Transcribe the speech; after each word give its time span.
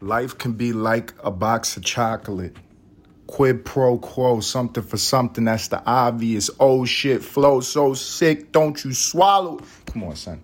Life 0.00 0.38
can 0.38 0.52
be 0.52 0.72
like 0.72 1.12
a 1.22 1.30
box 1.30 1.76
of 1.76 1.84
chocolate. 1.84 2.56
Quid 3.26 3.64
pro 3.64 3.98
quo, 3.98 4.40
something 4.40 4.82
for 4.82 4.96
something. 4.96 5.44
That's 5.44 5.68
the 5.68 5.82
obvious. 5.84 6.50
Oh 6.58 6.84
shit, 6.84 7.22
flow 7.22 7.60
so 7.60 7.94
sick. 7.94 8.50
Don't 8.50 8.82
you 8.84 8.92
swallow. 8.92 9.60
Come 9.86 10.04
on, 10.04 10.16
son. 10.16 10.42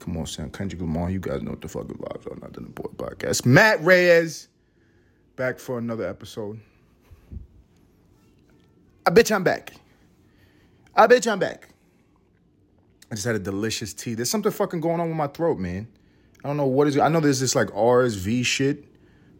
Come 0.00 0.16
on, 0.16 0.26
son. 0.26 0.50
Kendrick 0.50 0.80
Lamar, 0.80 1.10
you 1.10 1.20
guys 1.20 1.42
know 1.42 1.50
what 1.50 1.60
the 1.60 1.68
fuck 1.68 1.86
fucking 1.86 1.94
vibes 1.94 2.32
are. 2.32 2.40
Not 2.40 2.54
the 2.54 2.62
boy 2.62 2.90
podcast. 2.96 3.44
Matt 3.44 3.84
Reyes, 3.84 4.48
back 5.36 5.58
for 5.58 5.78
another 5.78 6.08
episode. 6.08 6.58
I 9.04 9.10
you 9.30 9.36
I'm 9.36 9.44
back. 9.44 9.72
I 10.94 11.06
you 11.26 11.30
I'm 11.30 11.38
back. 11.38 11.68
I 13.12 13.14
just 13.14 13.26
had 13.26 13.36
a 13.36 13.40
delicious 13.40 13.94
tea. 13.94 14.14
There's 14.14 14.30
something 14.30 14.50
fucking 14.50 14.80
going 14.80 14.98
on 14.98 15.08
with 15.08 15.16
my 15.16 15.28
throat, 15.28 15.58
man. 15.58 15.86
I 16.46 16.48
don't 16.48 16.58
know 16.58 16.66
what 16.66 16.86
is. 16.86 16.96
I 16.96 17.08
know 17.08 17.18
there's 17.18 17.40
this 17.40 17.56
like 17.56 17.66
RSV 17.70 18.46
shit 18.46 18.84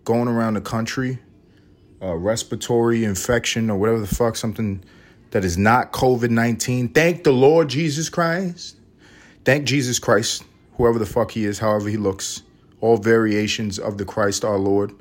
going 0.02 0.26
around 0.26 0.54
the 0.54 0.60
country, 0.60 1.20
uh, 2.02 2.16
respiratory 2.16 3.04
infection 3.04 3.70
or 3.70 3.78
whatever 3.78 4.00
the 4.00 4.08
fuck, 4.08 4.34
something 4.34 4.82
that 5.30 5.44
is 5.44 5.56
not 5.56 5.92
COVID 5.92 6.30
nineteen. 6.30 6.88
Thank 6.88 7.22
the 7.22 7.30
Lord 7.30 7.68
Jesus 7.68 8.08
Christ. 8.08 8.78
Thank 9.44 9.66
Jesus 9.66 10.00
Christ, 10.00 10.42
whoever 10.78 10.98
the 10.98 11.06
fuck 11.06 11.30
he 11.30 11.44
is, 11.44 11.60
however 11.60 11.88
he 11.88 11.96
looks. 11.96 12.42
All 12.80 12.96
variations 12.96 13.78
of 13.78 13.98
the 13.98 14.04
Christ 14.04 14.44
our 14.44 14.58
Lord, 14.58 14.92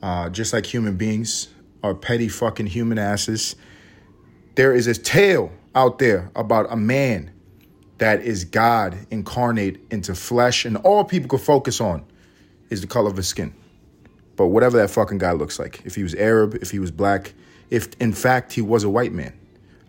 uh, 0.00 0.30
just 0.30 0.54
like 0.54 0.64
human 0.64 0.96
beings 0.96 1.48
are 1.82 1.94
petty 1.94 2.28
fucking 2.28 2.68
human 2.68 2.98
asses. 2.98 3.56
There 4.54 4.72
is 4.72 4.86
a 4.86 4.94
tale 4.94 5.52
out 5.74 5.98
there 5.98 6.30
about 6.34 6.72
a 6.72 6.76
man 6.76 7.30
that 7.98 8.22
is 8.22 8.44
God 8.44 8.96
incarnate 9.10 9.80
into 9.90 10.14
flesh, 10.14 10.64
and 10.64 10.76
all 10.78 11.04
people 11.04 11.28
could 11.28 11.40
focus 11.40 11.80
on 11.80 12.04
is 12.68 12.80
the 12.80 12.86
color 12.86 13.10
of 13.10 13.16
his 13.16 13.28
skin. 13.28 13.54
But 14.36 14.48
whatever 14.48 14.76
that 14.78 14.90
fucking 14.90 15.18
guy 15.18 15.32
looks 15.32 15.58
like, 15.58 15.82
if 15.84 15.94
he 15.94 16.02
was 16.02 16.14
Arab, 16.14 16.54
if 16.56 16.70
he 16.70 16.78
was 16.78 16.90
black, 16.90 17.32
if 17.70 17.88
in 18.00 18.12
fact 18.12 18.52
he 18.52 18.60
was 18.60 18.84
a 18.84 18.90
white 18.90 19.12
man, 19.12 19.32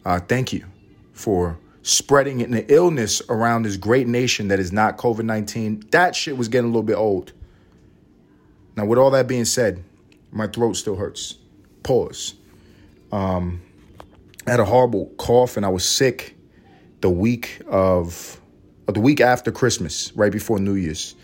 uh, 0.05 0.19
thank 0.19 0.53
you 0.53 0.66
for 1.11 1.58
spreading 1.81 2.41
an 2.41 2.53
illness 2.69 3.22
around 3.30 3.63
this 3.63 3.75
great 3.75 4.08
nation 4.08 4.47
that 4.47 4.59
is 4.59 4.72
not 4.72 4.97
COVID 4.97 5.23
19. 5.23 5.83
That 5.91 6.16
shit 6.16 6.38
was 6.38 6.47
getting 6.47 6.66
a 6.66 6.72
little 6.72 6.83
bit 6.83 6.95
old. 6.95 7.33
Now, 8.78 8.85
with 8.85 9.00
all 9.00 9.11
that 9.11 9.28
being 9.28 9.45
said, 9.45 9.83
my 10.31 10.47
throat 10.47 10.73
still 10.73 10.95
hurts. 10.95 11.35
Pause. 11.83 12.35
Um, 13.11 13.61
I 14.45 14.52
had 14.52 14.59
a 14.59 14.66
horrible 14.66 15.08
cough 15.17 15.58
and 15.58 15.66
I 15.66 15.69
was 15.69 15.83
sick 15.83 16.36
the 17.08 17.11
week 17.11 17.61
of 17.69 18.38
the 18.86 19.00
week 19.00 19.22
after 19.22 19.50
Christmas, 19.50 20.11
right 20.17 20.30
before 20.30 20.59
New 20.59 20.73
Year's. 20.73 21.16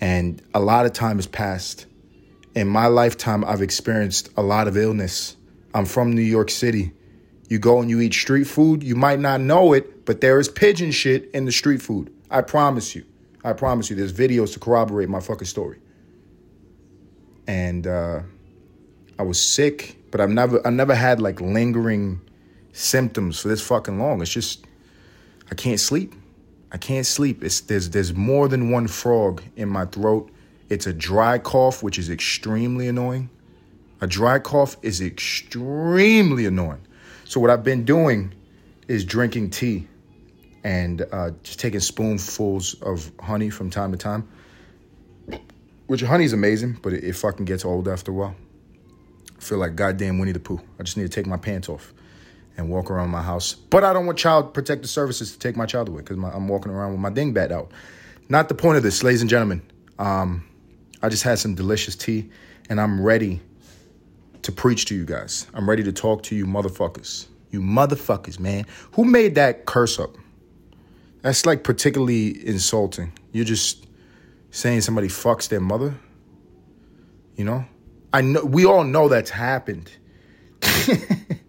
And 0.00 0.40
a 0.54 0.60
lot 0.60 0.86
of 0.86 0.92
time 0.92 1.16
has 1.16 1.26
passed. 1.26 1.86
In 2.54 2.68
my 2.68 2.86
lifetime, 2.86 3.44
I've 3.44 3.60
experienced 3.60 4.28
a 4.36 4.42
lot 4.44 4.68
of 4.68 4.76
illness. 4.76 5.36
I'm 5.74 5.86
from 5.86 6.12
New 6.12 6.22
York 6.22 6.50
City. 6.50 6.92
You 7.48 7.58
go 7.58 7.80
and 7.80 7.90
you 7.90 8.00
eat 8.00 8.14
street 8.14 8.44
food, 8.44 8.84
you 8.84 8.94
might 8.94 9.18
not 9.18 9.40
know 9.40 9.72
it, 9.72 10.04
but 10.04 10.20
there 10.20 10.38
is 10.38 10.48
pigeon 10.48 10.92
shit 10.92 11.32
in 11.32 11.46
the 11.46 11.52
street 11.52 11.82
food. 11.82 12.14
I 12.30 12.40
promise 12.42 12.94
you. 12.94 13.04
I 13.42 13.54
promise 13.54 13.90
you, 13.90 13.96
there's 13.96 14.12
videos 14.12 14.52
to 14.52 14.60
corroborate 14.60 15.08
my 15.08 15.18
fucking 15.18 15.48
story. 15.48 15.80
And 17.48 17.88
uh, 17.88 18.20
I 19.18 19.24
was 19.24 19.42
sick, 19.42 19.96
but 20.12 20.20
I've 20.20 20.30
never 20.30 20.64
I 20.64 20.70
never 20.70 20.94
had 20.94 21.20
like 21.20 21.40
lingering 21.40 22.20
symptoms 22.72 23.40
for 23.40 23.48
this 23.48 23.66
fucking 23.66 23.98
long. 23.98 24.22
It's 24.22 24.30
just 24.30 24.64
I 25.50 25.54
can't 25.54 25.80
sleep. 25.80 26.14
I 26.72 26.76
can't 26.76 27.06
sleep. 27.06 27.44
It's 27.44 27.60
there's 27.60 27.90
there's 27.90 28.14
more 28.14 28.48
than 28.48 28.70
one 28.70 28.88
frog 28.88 29.42
in 29.56 29.68
my 29.68 29.84
throat. 29.84 30.30
It's 30.68 30.86
a 30.86 30.92
dry 30.92 31.38
cough, 31.38 31.82
which 31.82 31.98
is 31.98 32.10
extremely 32.10 32.88
annoying. 32.88 33.30
A 34.00 34.06
dry 34.06 34.38
cough 34.38 34.76
is 34.82 35.00
extremely 35.00 36.46
annoying. 36.46 36.80
So 37.24 37.40
what 37.40 37.50
I've 37.50 37.62
been 37.62 37.84
doing 37.84 38.34
is 38.88 39.04
drinking 39.04 39.50
tea 39.50 39.86
and 40.64 41.06
uh, 41.12 41.30
just 41.42 41.60
taking 41.60 41.80
spoonfuls 41.80 42.74
of 42.82 43.12
honey 43.20 43.50
from 43.50 43.70
time 43.70 43.92
to 43.92 43.98
time. 43.98 44.28
Which 45.86 46.00
honey 46.00 46.24
is 46.24 46.32
amazing, 46.32 46.78
but 46.82 46.92
it, 46.92 47.04
it 47.04 47.14
fucking 47.14 47.44
gets 47.44 47.64
old 47.64 47.86
after 47.86 48.10
a 48.10 48.14
while. 48.14 48.34
I 49.38 49.40
feel 49.40 49.58
like 49.58 49.76
goddamn 49.76 50.18
Winnie 50.18 50.32
the 50.32 50.40
Pooh. 50.40 50.60
I 50.80 50.82
just 50.82 50.96
need 50.96 51.04
to 51.04 51.08
take 51.08 51.26
my 51.26 51.36
pants 51.36 51.68
off 51.68 51.92
and 52.56 52.68
walk 52.68 52.90
around 52.90 53.10
my 53.10 53.22
house. 53.22 53.54
But 53.54 53.84
I 53.84 53.92
don't 53.92 54.06
want 54.06 54.18
child 54.18 54.54
protective 54.54 54.90
services 54.90 55.32
to 55.32 55.38
take 55.38 55.56
my 55.56 55.66
child 55.66 55.88
away 55.88 56.02
because 56.02 56.16
I'm 56.16 56.48
walking 56.48 56.72
around 56.72 56.92
with 56.92 57.00
my 57.00 57.10
dingbat 57.10 57.50
out. 57.50 57.72
Not 58.28 58.48
the 58.48 58.54
point 58.54 58.76
of 58.76 58.82
this, 58.82 59.02
ladies 59.02 59.20
and 59.20 59.30
gentlemen. 59.30 59.62
Um, 59.98 60.48
I 61.02 61.08
just 61.08 61.22
had 61.22 61.38
some 61.38 61.54
delicious 61.54 61.96
tea 61.96 62.30
and 62.70 62.80
I'm 62.80 63.02
ready 63.02 63.40
to 64.42 64.52
preach 64.52 64.86
to 64.86 64.94
you 64.94 65.04
guys. 65.04 65.46
I'm 65.54 65.68
ready 65.68 65.82
to 65.84 65.92
talk 65.92 66.22
to 66.24 66.36
you 66.36 66.46
motherfuckers. 66.46 67.26
You 67.50 67.60
motherfuckers, 67.60 68.38
man. 68.38 68.66
Who 68.92 69.04
made 69.04 69.34
that 69.36 69.66
curse 69.66 69.98
up? 69.98 70.16
That's 71.22 71.46
like 71.46 71.64
particularly 71.64 72.46
insulting. 72.46 73.12
You're 73.32 73.44
just 73.44 73.86
saying 74.50 74.82
somebody 74.82 75.08
fucks 75.08 75.48
their 75.48 75.60
mother. 75.60 75.94
You 77.36 77.44
know? 77.44 77.64
I 78.12 78.20
know 78.20 78.44
we 78.44 78.64
all 78.64 78.84
know 78.84 79.08
that's 79.08 79.30
happened. 79.30 79.90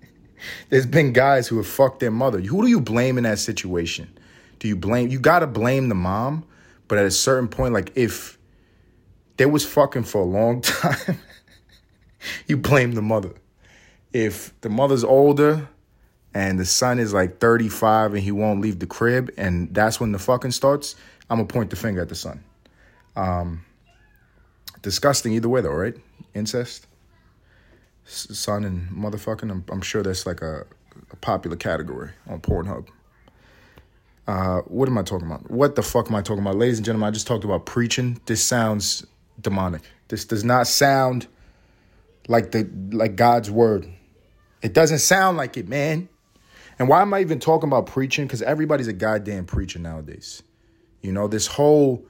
There's 0.69 0.85
been 0.85 1.13
guys 1.13 1.47
who 1.47 1.57
have 1.57 1.67
fucked 1.67 1.99
their 1.99 2.11
mother. 2.11 2.39
Who 2.39 2.61
do 2.61 2.67
you 2.67 2.81
blame 2.81 3.17
in 3.17 3.23
that 3.23 3.39
situation? 3.39 4.09
Do 4.59 4.67
you 4.67 4.75
blame 4.75 5.09
you 5.09 5.19
gotta 5.19 5.47
blame 5.47 5.89
the 5.89 5.95
mom, 5.95 6.45
but 6.87 6.97
at 6.97 7.05
a 7.05 7.11
certain 7.11 7.47
point, 7.47 7.73
like 7.73 7.91
if 7.95 8.37
they 9.37 9.45
was 9.45 9.65
fucking 9.65 10.03
for 10.03 10.21
a 10.21 10.25
long 10.25 10.61
time, 10.61 11.19
you 12.47 12.57
blame 12.57 12.93
the 12.93 13.01
mother. 13.01 13.33
If 14.13 14.59
the 14.61 14.69
mother's 14.69 15.03
older 15.03 15.67
and 16.33 16.59
the 16.59 16.65
son 16.65 16.99
is 16.99 17.13
like 17.13 17.39
35 17.39 18.13
and 18.13 18.23
he 18.23 18.31
won't 18.31 18.61
leave 18.61 18.79
the 18.79 18.87
crib 18.87 19.31
and 19.37 19.73
that's 19.73 19.99
when 19.99 20.11
the 20.11 20.19
fucking 20.19 20.51
starts, 20.51 20.95
I'm 21.29 21.37
gonna 21.37 21.47
point 21.47 21.69
the 21.69 21.75
finger 21.75 22.01
at 22.01 22.09
the 22.09 22.15
son. 22.15 22.43
Um 23.15 23.65
disgusting 24.81 25.33
either 25.33 25.49
way 25.49 25.61
though, 25.61 25.73
right? 25.73 25.95
Incest 26.33 26.87
son 28.05 28.63
and 28.63 28.89
motherfucking. 28.89 29.51
I'm, 29.51 29.63
I'm 29.69 29.81
sure 29.81 30.03
that's 30.03 30.25
like 30.25 30.41
a, 30.41 30.65
a, 31.11 31.15
popular 31.17 31.57
category 31.57 32.11
on 32.27 32.39
Pornhub. 32.39 32.87
Uh, 34.27 34.61
what 34.61 34.87
am 34.87 34.97
I 34.97 35.03
talking 35.03 35.27
about? 35.27 35.49
What 35.49 35.75
the 35.75 35.83
fuck 35.83 36.09
am 36.09 36.15
I 36.15 36.21
talking 36.21 36.41
about? 36.41 36.55
Ladies 36.55 36.77
and 36.77 36.85
gentlemen, 36.85 37.07
I 37.07 37.11
just 37.11 37.27
talked 37.27 37.43
about 37.43 37.65
preaching. 37.65 38.19
This 38.25 38.43
sounds 38.43 39.05
demonic. 39.39 39.81
This 40.07 40.25
does 40.25 40.43
not 40.43 40.67
sound 40.67 41.27
like 42.27 42.51
the 42.51 42.69
like 42.91 43.15
God's 43.15 43.51
word. 43.51 43.87
It 44.61 44.73
doesn't 44.73 44.99
sound 44.99 45.37
like 45.37 45.57
it, 45.57 45.67
man. 45.67 46.09
And 46.77 46.89
why 46.89 47.01
am 47.01 47.13
I 47.13 47.21
even 47.21 47.39
talking 47.39 47.69
about 47.69 47.85
preaching? 47.85 48.25
Because 48.25 48.41
everybody's 48.41 48.87
a 48.87 48.93
goddamn 48.93 49.45
preacher 49.45 49.79
nowadays. 49.79 50.43
You 51.01 51.11
know, 51.11 51.27
this 51.27 51.47
whole 51.47 52.03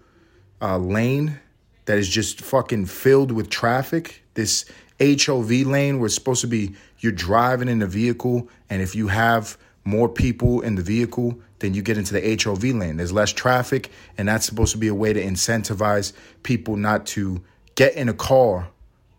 uh, 0.62 0.78
lane 0.78 1.40
that 1.86 1.98
is 1.98 2.10
just 2.10 2.42
fucking 2.42 2.88
filled 2.88 3.32
with 3.32 3.50
traffic, 3.50 4.24
this 4.34 4.66
HOV 5.00 5.50
lane 5.50 6.00
where 6.00 6.06
it's 6.06 6.16
supposed 6.16 6.42
to 6.42 6.48
be 6.48 6.76
you're 7.00 7.12
driving 7.12 7.68
in 7.68 7.80
the 7.80 7.88
vehicle, 7.88 8.50
and 8.70 8.82
if 8.82 8.96
you 8.96 9.08
have 9.08 9.58
more 9.84 10.10
people 10.10 10.62
in 10.62 10.76
the 10.76 10.82
vehicle, 10.82 11.40
then 11.60 11.74
you 11.74 11.82
get 11.82 11.98
into 11.98 12.14
the 12.14 12.44
HOV 12.44 12.64
lane. 12.64 12.98
There's 12.98 13.12
less 13.12 13.32
traffic, 13.32 13.92
and 14.18 14.28
that's 14.28 14.46
supposed 14.46 14.72
to 14.72 14.78
be 14.78 14.88
a 14.88 14.96
way 14.96 15.14
to 15.14 15.24
incentivize 15.24 16.14
people 16.44 16.76
not 16.78 17.06
to 17.08 17.44
get 17.76 17.94
in 17.96 18.10
a 18.10 18.14
car 18.14 18.70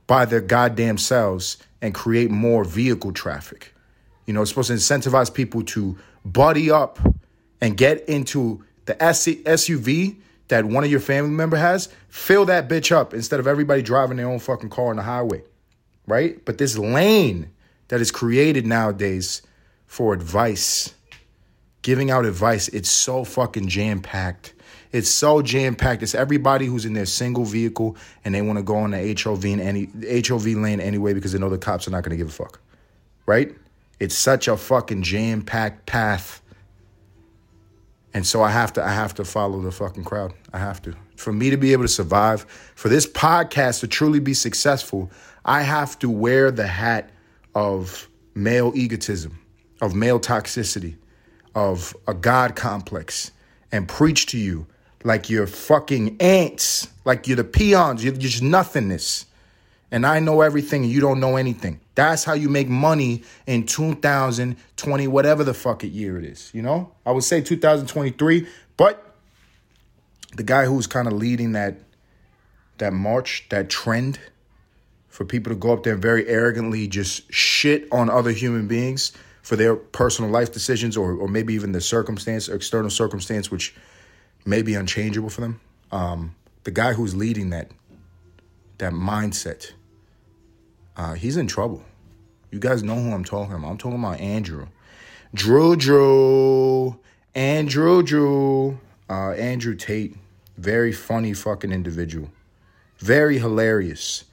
by 0.07 0.25
their 0.25 0.41
goddamn 0.41 0.99
selves 0.99 1.59
and 1.83 1.95
create 1.95 2.31
more 2.31 2.65
vehicle 2.65 3.13
traffic. 3.13 3.75
You 4.25 4.35
know, 4.35 4.43
it's 4.43 4.51
supposed 4.51 4.69
to 4.69 4.75
incentivize 4.75 5.33
people 5.33 5.63
to 5.65 5.97
buddy 6.25 6.71
up 6.71 6.99
and 7.61 7.77
get 7.77 8.09
into 8.09 8.65
the 8.87 8.95
SUV 8.95 10.17
that 10.49 10.65
one 10.65 10.85
of 10.85 10.91
your 10.91 11.01
family 11.01 11.31
member 11.31 11.57
has, 11.57 11.89
fill 12.09 12.45
that 12.47 12.69
bitch 12.69 12.93
up 12.93 13.13
instead 13.15 13.41
of 13.41 13.47
everybody 13.47 13.83
driving 13.83 14.17
their 14.17 14.29
own 14.29 14.39
fucking 14.39 14.71
car 14.71 14.89
on 14.89 14.97
the 14.97 15.03
highway 15.03 15.43
right? 16.07 16.43
But 16.45 16.59
this 16.59 16.79
lane 16.79 17.51
that 17.89 18.01
is 18.01 18.11
created 18.11 18.67
nowadays 18.67 19.43
for 19.87 20.13
advice, 20.13 20.95
giving 21.83 22.11
out 22.11 22.25
advice, 22.25 22.69
it's 22.69 22.91
so 22.91 23.25
fucking 23.25 23.69
jam 23.69 24.01
packed. 24.01 24.55
It's 24.93 25.11
so 25.11 25.43
jam 25.43 25.75
packed. 25.75 26.03
It's 26.03 26.15
everybody 26.15 26.67
who's 26.67 26.85
in 26.85 26.95
their 26.95 27.07
single 27.07 27.45
vehicle 27.45 27.97
and 28.25 28.35
they 28.35 28.43
want 28.43 28.59
to 28.59 28.63
go 28.63 28.77
on 28.77 28.93
the 28.93 29.21
HOV 29.23 29.45
in 29.45 29.61
any 29.61 29.89
HOV 30.27 30.47
lane 30.47 30.81
anyway 30.81 31.13
because 31.13 31.33
they 31.33 31.39
know 31.39 31.51
the 31.51 31.59
cops 31.59 31.87
are 31.87 31.91
not 31.91 32.03
going 32.03 32.11
to 32.11 32.17
give 32.17 32.29
a 32.29 32.33
fuck, 32.33 32.61
right? 33.27 33.55
It's 33.99 34.15
such 34.15 34.49
a 34.49 34.57
fucking 34.57 35.03
jam 35.03 35.43
packed 35.43 35.87
path, 35.87 36.43
and 38.13 38.27
so 38.27 38.43
I 38.43 38.51
have 38.51 38.73
to 38.75 38.85
I 38.85 38.93
have 38.93 39.15
to 39.15 39.25
follow 39.25 39.61
the 39.61 39.73
fucking 39.73 40.05
crowd. 40.05 40.35
I 40.53 40.59
have 40.59 40.83
to 40.83 40.95
for 41.27 41.33
me 41.33 41.51
to 41.51 41.57
be 41.57 41.73
able 41.73 41.83
to 41.83 41.89
survive, 41.89 42.43
for 42.77 42.89
this 42.89 43.05
podcast 43.05 43.81
to 43.81 43.89
truly 43.89 44.21
be 44.21 44.33
successful. 44.33 45.11
I 45.45 45.63
have 45.63 45.99
to 45.99 46.09
wear 46.09 46.53
the 46.53 46.69
hat 46.69 47.11
of 47.53 48.09
male 48.37 48.71
egotism, 48.77 49.37
of 49.81 49.93
male 49.93 50.21
toxicity, 50.21 50.95
of 51.53 51.97
a 52.07 52.15
God 52.15 52.55
complex, 52.55 53.33
and 53.73 53.89
preach 53.89 54.27
to 54.27 54.39
you 54.39 54.69
like 55.03 55.29
you're 55.29 55.49
fucking 55.49 56.17
ants, 56.21 56.87
like 57.05 57.27
you're 57.27 57.35
the 57.35 57.43
peons, 57.43 58.05
you're 58.05 58.15
just 58.15 58.41
nothingness. 58.41 59.27
And 59.91 60.07
I 60.07 60.21
know 60.21 60.43
everything 60.43 60.85
and 60.85 60.93
you 60.93 61.01
don't 61.01 61.19
know 61.19 61.35
anything. 61.35 61.81
That's 61.97 62.23
how 62.23 62.35
you 62.35 62.49
make 62.49 62.69
money 62.69 63.25
in 63.49 63.67
2020, 63.67 65.09
whatever 65.09 65.43
the 65.43 65.55
fuck 65.55 65.83
it 65.83 65.89
year 65.89 66.19
it 66.19 66.25
is. 66.25 66.53
You 66.55 66.63
know? 66.63 66.93
I 67.05 67.11
would 67.11 67.25
say 67.25 67.41
2023, 67.41 68.47
but 68.77 69.06
the 70.37 70.43
guy 70.43 70.67
who's 70.67 70.87
kind 70.87 71.07
of 71.09 71.15
leading 71.15 71.53
that 71.53 71.79
that 72.79 72.93
march, 72.93 73.47
that 73.49 73.71
trend 73.71 74.19
for 75.09 75.25
people 75.25 75.51
to 75.51 75.57
go 75.57 75.73
up 75.73 75.83
there 75.83 75.95
and 75.95 76.03
very 76.03 76.29
arrogantly 76.29 76.87
just 76.87 77.33
shit 77.33 77.91
on 77.91 78.11
other 78.11 78.33
human 78.33 78.69
beings 78.69 79.13
for 79.41 79.57
their 79.57 79.75
personal 79.75 80.31
life 80.31 80.53
decisions 80.53 80.95
or, 80.95 81.15
or 81.15 81.27
maybe 81.27 81.55
even 81.55 81.73
the 81.73 81.81
circumstance, 81.81 82.51
external 82.51 82.91
circumstance, 82.91 83.51
which 83.51 83.75
may 84.45 84.61
be 84.61 84.75
unchangeable 84.75 85.31
for 85.31 85.41
them. 85.41 85.61
Um, 85.91 86.35
the 86.65 86.71
guy 86.71 86.93
who's 86.93 87.15
leading 87.15 87.51
that 87.51 87.71
that 88.77 88.93
mindset, 88.93 89.73
uh, 90.99 91.15
he's 91.15 91.39
in 91.39 91.47
trouble. 91.47 91.83
You 92.51 92.59
guys 92.59 92.83
know 92.83 92.97
who 92.97 93.11
I'm 93.11 93.25
talking 93.25 93.55
about. 93.55 93.71
I'm 93.71 93.79
talking 93.79 93.99
about 93.99 94.21
Andrew. 94.21 94.67
Drew 95.33 95.77
Drew. 95.77 96.99
Andrew 97.35 98.03
Drew. 98.03 98.79
Uh, 99.09 99.31
Andrew 99.31 99.75
Tate. 99.75 100.15
Very 100.57 100.93
funny 100.93 101.33
fucking 101.33 101.73
individual. 101.73 102.31
Very 102.99 103.39
hilarious. 103.39 104.25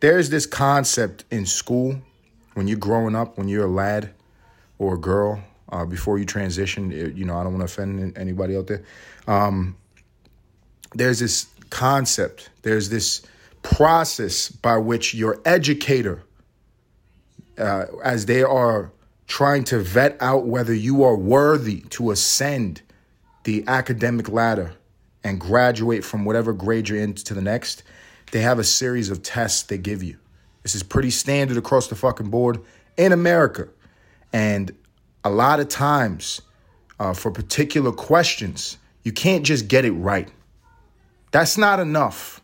There's 0.00 0.30
this 0.30 0.46
concept 0.46 1.24
in 1.30 1.46
school 1.46 2.00
when 2.54 2.68
you're 2.68 2.78
growing 2.78 3.16
up, 3.16 3.36
when 3.38 3.48
you're 3.48 3.64
a 3.64 3.70
lad 3.70 4.10
or 4.78 4.94
a 4.94 4.98
girl, 4.98 5.42
uh, 5.70 5.84
before 5.84 6.18
you 6.18 6.24
transition. 6.24 6.90
You 6.90 7.24
know, 7.24 7.36
I 7.36 7.42
don't 7.42 7.58
want 7.58 7.68
to 7.68 7.72
offend 7.72 8.16
anybody 8.16 8.56
out 8.56 8.66
there. 8.66 8.82
Um, 9.26 9.76
there's 10.94 11.18
this 11.18 11.46
concept, 11.70 12.50
there's 12.62 12.88
this 12.88 13.22
process 13.62 14.48
by 14.48 14.76
which 14.76 15.14
your 15.14 15.40
educator, 15.44 16.22
uh, 17.58 17.86
as 18.04 18.26
they 18.26 18.42
are 18.42 18.92
trying 19.26 19.64
to 19.64 19.78
vet 19.78 20.16
out 20.20 20.46
whether 20.46 20.74
you 20.74 21.02
are 21.02 21.16
worthy 21.16 21.80
to 21.90 22.10
ascend 22.10 22.82
the 23.44 23.64
academic 23.66 24.28
ladder 24.28 24.74
and 25.24 25.40
graduate 25.40 26.04
from 26.04 26.24
whatever 26.24 26.52
grade 26.52 26.88
you're 26.88 27.00
in 27.00 27.14
to 27.14 27.34
the 27.34 27.42
next, 27.42 27.82
they 28.30 28.40
have 28.40 28.58
a 28.58 28.64
series 28.64 29.10
of 29.10 29.22
tests 29.22 29.62
they 29.62 29.78
give 29.78 30.02
you. 30.02 30.18
This 30.62 30.74
is 30.74 30.82
pretty 30.82 31.10
standard 31.10 31.56
across 31.56 31.88
the 31.88 31.96
fucking 31.96 32.30
board 32.30 32.60
in 32.96 33.12
America. 33.12 33.68
And 34.32 34.74
a 35.24 35.30
lot 35.30 35.60
of 35.60 35.68
times, 35.68 36.42
uh, 37.00 37.14
for 37.14 37.30
particular 37.30 37.92
questions, 37.92 38.78
you 39.02 39.12
can't 39.12 39.44
just 39.44 39.68
get 39.68 39.84
it 39.84 39.92
right. 39.92 40.30
That's 41.32 41.58
not 41.58 41.80
enough. 41.80 42.40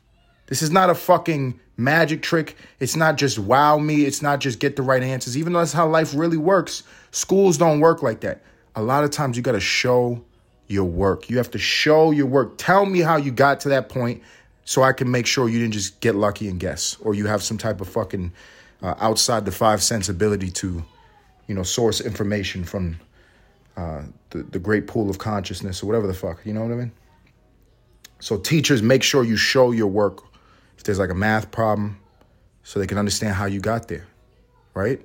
This 0.47 0.63
is 0.63 0.71
not 0.71 0.91
a 0.91 0.95
fucking 0.95 1.61
magic 1.77 2.23
trick. 2.23 2.57
It's 2.79 2.97
not 2.97 3.17
just 3.17 3.39
wow 3.39 3.79
me. 3.79 4.05
It's 4.05 4.23
not 4.23 4.41
just 4.41 4.59
get 4.59 4.77
the 4.77 4.83
right 4.83 5.03
answers. 5.03 5.37
Even 5.37 5.53
though 5.53 5.61
that's 5.61 5.73
how 5.73 5.89
life 5.89 6.15
really 6.15 6.37
works, 6.37 6.83
schools 7.11 7.57
don't 7.57 7.81
work 7.81 8.03
like 8.03 8.21
that. 8.21 8.43
A 8.75 8.83
lot 8.83 9.05
of 9.05 9.11
times 9.11 9.37
you 9.37 9.43
got 9.43 9.53
to 9.53 9.61
show 9.61 10.25
your 10.71 10.85
work. 10.85 11.29
You 11.29 11.39
have 11.39 11.51
to 11.51 11.59
show 11.59 12.13
your 12.13 12.27
work. 12.27 12.57
Tell 12.57 12.87
me 12.87 13.01
how 13.01 13.17
you 13.17 13.33
got 13.33 13.61
to 13.61 13.71
that 13.71 13.89
point 13.89 14.23
so 14.65 14.83
I 14.83 14.93
can 14.93 15.11
make 15.11 15.27
sure 15.27 15.49
you 15.49 15.59
didn't 15.59 15.75
just 15.75 16.01
get 16.01 16.15
lucky 16.15 16.49
and 16.49 16.61
guess, 16.61 16.97
or 17.01 17.13
you 17.13 17.27
have 17.27 17.43
some 17.43 17.59
type 17.59 17.81
of 17.81 17.89
fucking 17.89 18.33
uh, 18.81 18.95
outside 18.99 19.45
the 19.45 19.51
five 19.51 19.83
sensibility 19.83 20.51
to, 20.51 20.85
you 21.49 21.55
know, 21.55 21.65
source 21.65 22.01
information 22.01 22.63
from 22.63 23.01
uh, 23.77 24.03
the 24.31 24.45
the 24.45 24.59
great 24.61 24.87
pool 24.87 25.11
of 25.11 25.19
consciousness 25.19 25.83
or 25.83 25.87
whatever 25.87 26.07
the 26.07 26.15
fuck. 26.15 26.47
You 26.47 26.53
know 26.53 26.63
what 26.63 26.73
I 26.73 26.77
mean? 26.77 26.93
So 28.21 28.39
teachers, 28.39 28.81
make 28.81 29.03
sure 29.03 29.25
you 29.25 29.37
show 29.37 29.73
your 29.73 29.89
work. 29.89 30.23
If 30.79 30.85
there's 30.85 31.01
like 31.01 31.11
a 31.11 31.15
math 31.15 31.51
problem, 31.51 31.99
so 32.63 32.79
they 32.79 32.87
can 32.87 32.97
understand 32.97 33.35
how 33.35 33.47
you 33.47 33.61
got 33.61 33.89
there, 33.89 34.07
right? 34.73 35.01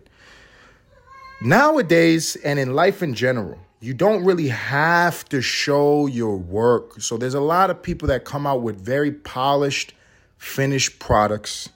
Nowadays, 1.41 2.35
and 2.37 2.59
in 2.59 2.73
life 2.75 3.01
in 3.01 3.13
general, 3.13 3.59
you 3.85 3.93
don't 3.93 4.25
really 4.25 4.47
have 4.47 5.29
to 5.29 5.43
show 5.43 6.07
your 6.07 6.35
work. 6.37 6.99
So 6.99 7.17
there's 7.17 7.35
a 7.35 7.39
lot 7.39 7.69
of 7.69 7.83
people 7.83 8.07
that 8.07 8.25
come 8.25 8.47
out 8.47 8.63
with 8.63 8.77
very 8.81 9.11
polished, 9.11 9.93
finished 10.39 10.97
products 10.97 11.69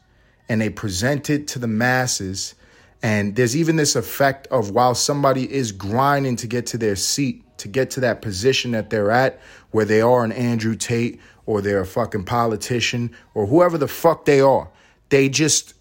and 0.50 0.60
they 0.60 0.72
present 0.72 1.30
it 1.30 1.48
to 1.50 1.60
the 1.60 1.68
masses. 1.68 2.56
And 3.04 3.36
there's 3.36 3.56
even 3.56 3.76
this 3.76 3.96
effect 3.96 4.48
of 4.48 4.72
while 4.72 4.96
somebody 4.96 5.54
is 5.54 5.72
grinding 5.72 6.36
to 6.38 6.48
get 6.48 6.66
to 6.68 6.80
their 6.80 6.96
seat, 6.96 7.44
to 7.60 7.68
get 7.68 7.92
to 7.92 8.00
that 8.00 8.24
position 8.24 8.72
that 8.72 8.90
they're 8.90 9.12
at, 9.12 9.40
where 9.70 9.86
they 9.86 10.02
are 10.02 10.24
an 10.24 10.32
Andrew 10.32 10.76
Tate 10.76 11.20
or 11.46 11.62
they're 11.62 11.82
a 11.82 11.86
fucking 11.86 12.26
politician 12.26 13.16
or 13.36 13.46
whoever 13.46 13.78
the 13.78 13.88
fuck 13.88 14.26
they 14.26 14.42
are, 14.42 14.68
they 15.10 15.30
just, 15.30 15.76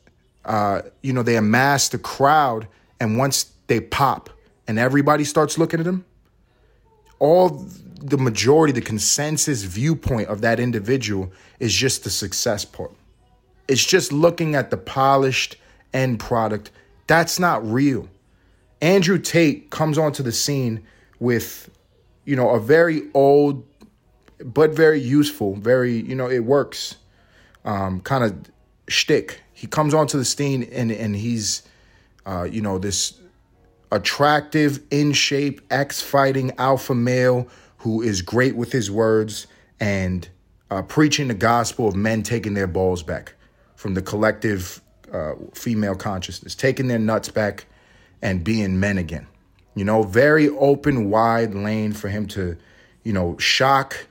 uh, 0.44 0.82
you 1.02 1.14
know, 1.14 1.22
they 1.22 1.36
amass 1.36 1.88
the 1.88 1.98
crowd. 1.98 2.68
And 3.00 3.16
once 3.16 3.50
they 3.66 3.80
pop 3.80 4.28
and 4.66 4.78
everybody 4.78 5.24
starts 5.24 5.56
looking 5.56 5.80
at 5.80 5.86
them, 5.86 6.04
all 7.18 7.66
the 8.00 8.18
majority, 8.18 8.72
the 8.72 8.80
consensus 8.80 9.62
viewpoint 9.62 10.28
of 10.28 10.40
that 10.40 10.60
individual 10.60 11.32
is 11.58 11.74
just 11.74 12.04
the 12.04 12.10
success 12.10 12.64
part. 12.64 12.92
It's 13.66 13.84
just 13.84 14.12
looking 14.12 14.54
at 14.54 14.70
the 14.70 14.76
polished 14.76 15.56
end 15.92 16.20
product. 16.20 16.70
That's 17.06 17.38
not 17.38 17.68
real. 17.68 18.08
Andrew 18.80 19.18
Tate 19.18 19.70
comes 19.70 19.98
onto 19.98 20.22
the 20.22 20.32
scene 20.32 20.86
with, 21.18 21.68
you 22.24 22.36
know, 22.36 22.50
a 22.50 22.60
very 22.60 23.02
old, 23.14 23.66
but 24.44 24.70
very 24.70 25.00
useful, 25.00 25.56
very, 25.56 25.94
you 25.94 26.14
know, 26.14 26.30
it 26.30 26.44
works, 26.44 26.96
um, 27.64 28.00
kind 28.00 28.22
of 28.22 28.38
shtick. 28.86 29.42
He 29.52 29.66
comes 29.66 29.92
onto 29.94 30.16
the 30.16 30.24
scene 30.24 30.62
and 30.62 30.92
and 30.92 31.16
he's, 31.16 31.62
uh, 32.24 32.44
you 32.44 32.62
know, 32.62 32.78
this 32.78 33.18
attractive, 33.90 34.80
in 34.90 35.12
shape, 35.12 35.60
ex 35.70 36.00
fighting 36.00 36.52
alpha 36.58 36.94
male 36.94 37.48
who 37.78 38.02
is 38.02 38.22
great 38.22 38.56
with 38.56 38.72
his 38.72 38.90
words 38.90 39.46
and 39.80 40.28
uh, 40.70 40.82
preaching 40.82 41.28
the 41.28 41.34
gospel 41.34 41.88
of 41.88 41.94
men 41.94 42.22
taking 42.22 42.54
their 42.54 42.66
balls 42.66 43.02
back 43.02 43.34
from 43.76 43.94
the 43.94 44.02
collective 44.02 44.82
uh, 45.12 45.32
female 45.54 45.94
consciousness, 45.94 46.54
taking 46.54 46.88
their 46.88 46.98
nuts 46.98 47.28
back 47.28 47.66
and 48.20 48.44
being 48.44 48.78
men 48.80 48.98
again. 48.98 49.26
You 49.74 49.84
know, 49.84 50.02
very 50.02 50.48
open, 50.48 51.08
wide 51.08 51.54
lane 51.54 51.92
for 51.92 52.08
him 52.08 52.26
to, 52.28 52.56
you 53.04 53.12
know, 53.12 53.38
shock 53.38 54.06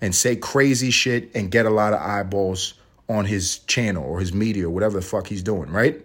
and 0.00 0.14
say 0.14 0.34
crazy 0.34 0.90
shit 0.90 1.30
and 1.34 1.50
get 1.50 1.64
a 1.64 1.70
lot 1.70 1.92
of 1.92 2.00
eyeballs 2.00 2.74
on 3.08 3.24
his 3.24 3.60
channel 3.60 4.04
or 4.04 4.18
his 4.18 4.34
media 4.34 4.66
or 4.66 4.70
whatever 4.70 4.96
the 4.96 5.02
fuck 5.02 5.28
he's 5.28 5.42
doing, 5.42 5.70
right? 5.70 6.04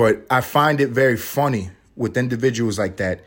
But 0.00 0.24
I 0.30 0.40
find 0.40 0.80
it 0.80 0.88
very 0.88 1.18
funny 1.18 1.72
with 1.94 2.16
individuals 2.16 2.78
like 2.78 2.96
that 2.96 3.20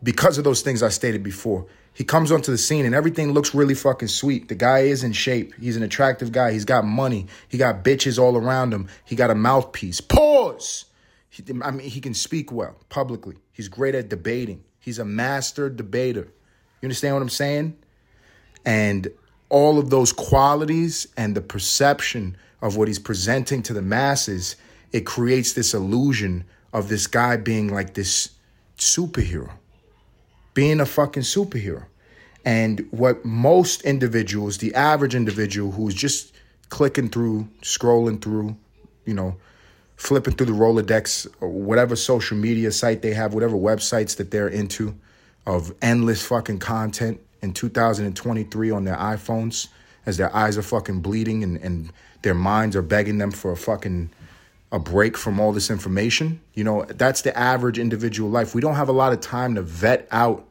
because 0.00 0.38
of 0.38 0.44
those 0.44 0.62
things 0.62 0.80
I 0.80 0.90
stated 0.90 1.24
before. 1.24 1.66
He 1.92 2.04
comes 2.04 2.30
onto 2.30 2.52
the 2.52 2.56
scene 2.56 2.86
and 2.86 2.94
everything 2.94 3.32
looks 3.32 3.52
really 3.52 3.74
fucking 3.74 4.06
sweet. 4.06 4.46
The 4.46 4.54
guy 4.54 4.82
is 4.82 5.02
in 5.02 5.10
shape. 5.10 5.54
He's 5.56 5.76
an 5.76 5.82
attractive 5.82 6.30
guy. 6.30 6.52
He's 6.52 6.64
got 6.64 6.84
money. 6.84 7.26
He 7.48 7.58
got 7.58 7.82
bitches 7.82 8.16
all 8.16 8.36
around 8.36 8.72
him. 8.72 8.86
He 9.04 9.16
got 9.16 9.32
a 9.32 9.34
mouthpiece. 9.34 10.00
Pause. 10.00 10.84
He, 11.30 11.42
I 11.62 11.72
mean, 11.72 11.90
he 11.90 12.00
can 12.00 12.14
speak 12.14 12.52
well 12.52 12.76
publicly. 12.90 13.34
He's 13.50 13.66
great 13.66 13.96
at 13.96 14.08
debating. 14.08 14.62
He's 14.78 15.00
a 15.00 15.04
master 15.04 15.68
debater. 15.68 16.28
You 16.80 16.86
understand 16.86 17.16
what 17.16 17.22
I'm 17.22 17.28
saying? 17.28 17.76
And 18.64 19.08
all 19.48 19.80
of 19.80 19.90
those 19.90 20.12
qualities 20.12 21.08
and 21.16 21.34
the 21.34 21.40
perception 21.40 22.36
of 22.62 22.76
what 22.76 22.86
he's 22.86 23.00
presenting 23.00 23.64
to 23.64 23.72
the 23.72 23.82
masses 23.82 24.54
it 24.92 25.06
creates 25.06 25.52
this 25.52 25.74
illusion 25.74 26.44
of 26.72 26.88
this 26.88 27.06
guy 27.06 27.36
being 27.36 27.72
like 27.72 27.94
this 27.94 28.30
superhero, 28.76 29.50
being 30.54 30.80
a 30.80 30.86
fucking 30.86 31.22
superhero. 31.22 31.84
And 32.44 32.86
what 32.90 33.24
most 33.24 33.82
individuals, 33.82 34.58
the 34.58 34.74
average 34.74 35.14
individual 35.14 35.72
who's 35.72 35.94
just 35.94 36.32
clicking 36.68 37.08
through, 37.08 37.48
scrolling 37.62 38.22
through, 38.22 38.56
you 39.04 39.14
know, 39.14 39.36
flipping 39.96 40.34
through 40.34 40.46
the 40.46 40.52
Rolodex 40.52 41.26
or 41.40 41.48
whatever 41.48 41.96
social 41.96 42.36
media 42.36 42.70
site 42.70 43.02
they 43.02 43.12
have, 43.12 43.34
whatever 43.34 43.56
websites 43.56 44.16
that 44.16 44.30
they're 44.30 44.48
into 44.48 44.94
of 45.46 45.74
endless 45.82 46.24
fucking 46.24 46.58
content 46.58 47.20
in 47.42 47.52
2023 47.52 48.70
on 48.70 48.84
their 48.84 48.96
iPhones 48.96 49.68
as 50.06 50.16
their 50.16 50.34
eyes 50.34 50.56
are 50.56 50.62
fucking 50.62 51.00
bleeding 51.00 51.42
and, 51.42 51.56
and 51.58 51.92
their 52.22 52.34
minds 52.34 52.76
are 52.76 52.82
begging 52.82 53.18
them 53.18 53.30
for 53.30 53.52
a 53.52 53.56
fucking 53.56 54.10
a 54.70 54.78
break 54.78 55.16
from 55.16 55.40
all 55.40 55.52
this 55.52 55.70
information. 55.70 56.40
You 56.54 56.64
know, 56.64 56.84
that's 56.84 57.22
the 57.22 57.36
average 57.36 57.78
individual 57.78 58.30
life. 58.30 58.54
We 58.54 58.60
don't 58.60 58.74
have 58.74 58.88
a 58.88 58.92
lot 58.92 59.12
of 59.12 59.20
time 59.20 59.54
to 59.54 59.62
vet 59.62 60.06
out 60.10 60.46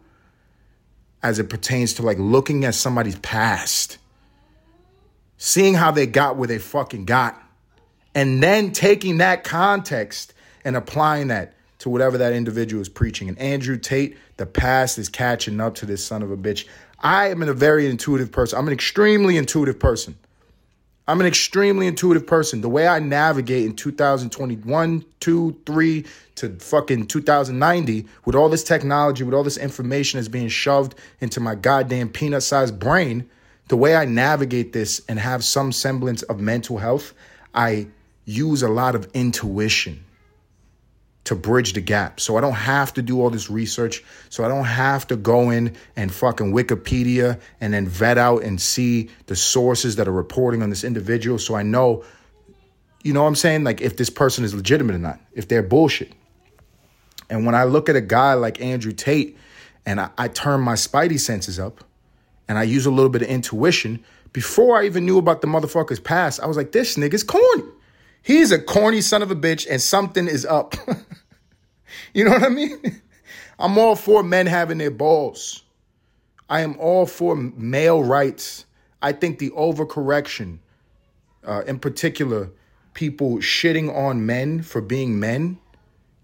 as 1.21 1.39
it 1.39 1.49
pertains 1.49 1.93
to 1.95 2.03
like 2.03 2.17
looking 2.19 2.65
at 2.65 2.75
somebody's 2.75 3.17
past, 3.19 3.97
seeing 5.37 5.73
how 5.73 5.91
they 5.91 6.05
got 6.05 6.37
where 6.37 6.47
they 6.47 6.59
fucking 6.59 7.05
got, 7.05 7.41
and 8.15 8.41
then 8.41 8.71
taking 8.71 9.17
that 9.17 9.43
context 9.43 10.33
and 10.63 10.75
applying 10.75 11.27
that 11.27 11.53
to 11.79 11.89
whatever 11.89 12.17
that 12.17 12.33
individual 12.33 12.81
is 12.81 12.89
preaching. 12.89 13.29
And 13.29 13.37
Andrew 13.37 13.77
Tate, 13.77 14.17
the 14.37 14.45
past 14.45 14.97
is 14.97 15.09
catching 15.09 15.61
up 15.61 15.75
to 15.75 15.85
this 15.85 16.03
son 16.03 16.23
of 16.23 16.31
a 16.31 16.37
bitch. 16.37 16.65
I 16.99 17.29
am 17.29 17.43
a 17.43 17.53
very 17.53 17.87
intuitive 17.87 18.31
person. 18.31 18.57
I'm 18.57 18.67
an 18.67 18.73
extremely 18.73 19.37
intuitive 19.37 19.79
person. 19.79 20.17
I'm 21.09 21.21
an 21.21 21.27
extremely 21.27 21.87
intuitive 21.87 22.27
person. 22.27 22.59
The 22.59 22.67
way 22.67 22.85
I 22.85 22.99
navigate 22.99 23.65
in 23.65 23.75
2021, 23.75 25.05
2, 25.21 25.61
3 25.65 26.05
to 26.35 26.49
fucking 26.59 27.07
2090 27.07 28.05
with 28.25 28.35
all 28.35 28.49
this 28.49 28.63
technology, 28.63 29.23
with 29.23 29.33
all 29.33 29.43
this 29.43 29.57
information 29.57 30.17
that's 30.17 30.27
being 30.27 30.49
shoved 30.49 30.95
into 31.21 31.39
my 31.39 31.55
goddamn 31.55 32.09
peanut 32.09 32.43
sized 32.43 32.77
brain, 32.77 33.29
the 33.69 33.77
way 33.77 33.95
I 33.95 34.03
navigate 34.03 34.73
this 34.73 35.01
and 35.07 35.17
have 35.17 35.45
some 35.45 35.71
semblance 35.71 36.23
of 36.23 36.41
mental 36.41 36.77
health, 36.77 37.13
I 37.53 37.87
use 38.25 38.61
a 38.61 38.69
lot 38.69 38.93
of 38.93 39.09
intuition 39.13 40.03
to 41.27 41.35
bridge 41.35 41.73
the 41.73 41.81
gap. 41.81 42.21
So 42.21 42.37
I 42.37 42.41
don't 42.41 42.53
have 42.53 42.93
to 42.93 43.01
do 43.01 43.21
all 43.21 43.29
this 43.29 43.49
research. 43.49 44.01
So 44.29 44.45
I 44.45 44.47
don't 44.47 44.63
have 44.63 45.05
to 45.07 45.17
go 45.17 45.49
in 45.49 45.75
and 45.97 46.09
fucking 46.09 46.53
Wikipedia 46.53 47.37
and 47.59 47.73
then 47.73 47.85
vet 47.85 48.17
out 48.17 48.43
and 48.43 48.61
see 48.61 49.09
the 49.25 49.35
sources 49.35 49.97
that 49.97 50.07
are 50.07 50.13
reporting 50.13 50.63
on 50.63 50.69
this 50.69 50.85
individual. 50.85 51.37
So 51.37 51.53
I 51.53 51.63
know, 51.63 52.05
you 53.03 53.11
know 53.11 53.23
what 53.23 53.27
I'm 53.27 53.35
saying? 53.35 53.65
Like 53.65 53.81
if 53.81 53.97
this 53.97 54.09
person 54.09 54.45
is 54.45 54.55
legitimate 54.55 54.95
or 54.95 54.99
not, 54.99 55.19
if 55.33 55.49
they're 55.49 55.61
bullshit. 55.61 56.13
And 57.29 57.45
when 57.45 57.55
I 57.55 57.65
look 57.65 57.89
at 57.89 57.97
a 57.97 58.01
guy 58.01 58.35
like 58.35 58.61
Andrew 58.61 58.93
Tate 58.93 59.37
and 59.85 59.99
I, 59.99 60.09
I 60.17 60.29
turn 60.29 60.61
my 60.61 60.75
spidey 60.75 61.19
senses 61.19 61.59
up 61.59 61.83
and 62.47 62.57
I 62.57 62.63
use 62.63 62.85
a 62.85 62.91
little 62.91 63.09
bit 63.09 63.21
of 63.21 63.27
intuition, 63.27 64.01
before 64.31 64.79
I 64.79 64.85
even 64.85 65.05
knew 65.05 65.17
about 65.17 65.41
the 65.41 65.47
motherfucker's 65.47 65.99
past, 65.99 66.39
I 66.39 66.45
was 66.45 66.55
like, 66.55 66.71
this 66.71 66.95
nigga's 66.95 67.23
corny. 67.23 67.63
He's 68.27 68.51
a 68.51 68.59
corny 68.59 68.99
son 68.99 69.21
of 69.21 69.31
a 69.31 69.37
bitch 69.37 69.65
and 69.69 69.81
something 69.81 70.27
is 70.27 70.45
up. 70.45 70.75
you 72.13 72.25
know 72.25 72.31
what 72.31 72.43
I 72.43 72.49
mean? 72.49 73.01
I'm 73.57 73.77
all 73.77 73.95
for 73.95 74.21
men 74.21 74.47
having 74.47 74.79
their 74.79 74.91
balls. 74.91 75.63
I 76.49 76.59
am 76.59 76.75
all 76.77 77.05
for 77.05 77.37
male 77.37 78.03
rights. 78.03 78.65
I 79.01 79.13
think 79.13 79.39
the 79.39 79.51
overcorrection, 79.51 80.57
uh, 81.45 81.61
in 81.67 81.79
particular, 81.79 82.49
people 82.93 83.37
shitting 83.37 83.95
on 83.95 84.25
men 84.25 84.61
for 84.61 84.81
being 84.81 85.21
men, 85.21 85.57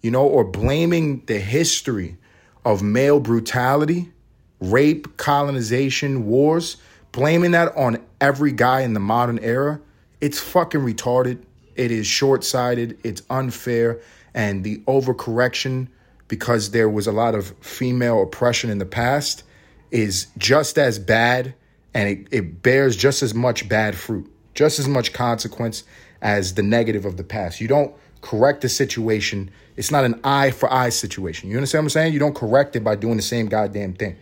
you 0.01 0.12
know, 0.12 0.27
or 0.27 0.43
blaming 0.43 1.24
the 1.27 1.39
history 1.39 2.17
of 2.65 2.83
male 2.83 3.22
brutality, 3.22 4.12
rape, 4.60 5.15
colonization, 5.15 6.25
wars, 6.25 6.75
blaming 7.13 7.51
that 7.51 7.74
on 7.77 8.03
every 8.19 8.51
guy 8.51 8.81
in 8.81 8.91
the 8.91 9.00
modern 9.00 9.39
era, 9.39 9.79
it's 10.19 10.41
fucking 10.41 10.81
retarded. 10.81 11.41
It 11.75 11.92
is 11.92 12.08
short 12.08 12.44
sighted, 12.44 12.98
it's 13.03 13.22
unfair, 13.30 14.00
and 14.34 14.63
the 14.63 14.80
overcorrection 14.88 15.88
because 16.27 16.72
there 16.72 16.89
was 16.89 17.08
a 17.08 17.12
lot 17.12 17.36
of 17.36 17.53
female 17.60 18.24
oppression 18.24 18.70
in 18.70 18.80
the 18.80 18.86
past 18.86 19.44
is 19.92 20.27
just 20.38 20.77
as 20.77 20.98
bad 20.98 21.53
and 21.94 22.10
it, 22.10 22.27
it 22.32 22.63
bears 22.63 22.96
just 22.96 23.22
as 23.22 23.34
much 23.34 23.70
bad 23.70 23.96
fruit, 23.96 24.32
just 24.56 24.80
as 24.80 24.88
much 24.88 25.13
consequence 25.13 25.84
as 26.22 26.56
the 26.56 26.63
negative 26.63 27.06
of 27.06 27.18
the 27.18 27.24
past. 27.24 27.62
You 27.62 27.68
don't 27.68 27.94
correct 28.22 28.62
the 28.62 28.70
situation. 28.70 29.51
It's 29.75 29.92
not 29.92 30.06
an 30.06 30.20
eye 30.24 30.51
for 30.51 30.72
eye 30.74 30.89
situation. 30.89 31.50
You 31.50 31.58
understand 31.58 31.84
what 31.84 31.86
I'm 31.86 31.89
saying? 31.89 32.13
You 32.13 32.20
don't 32.20 32.36
correct 32.36 32.75
it 32.75 32.84
by 32.84 32.96
doing 32.96 33.18
the 33.18 33.22
same 33.22 33.48
goddamn 33.48 33.94
thing. 33.94 34.15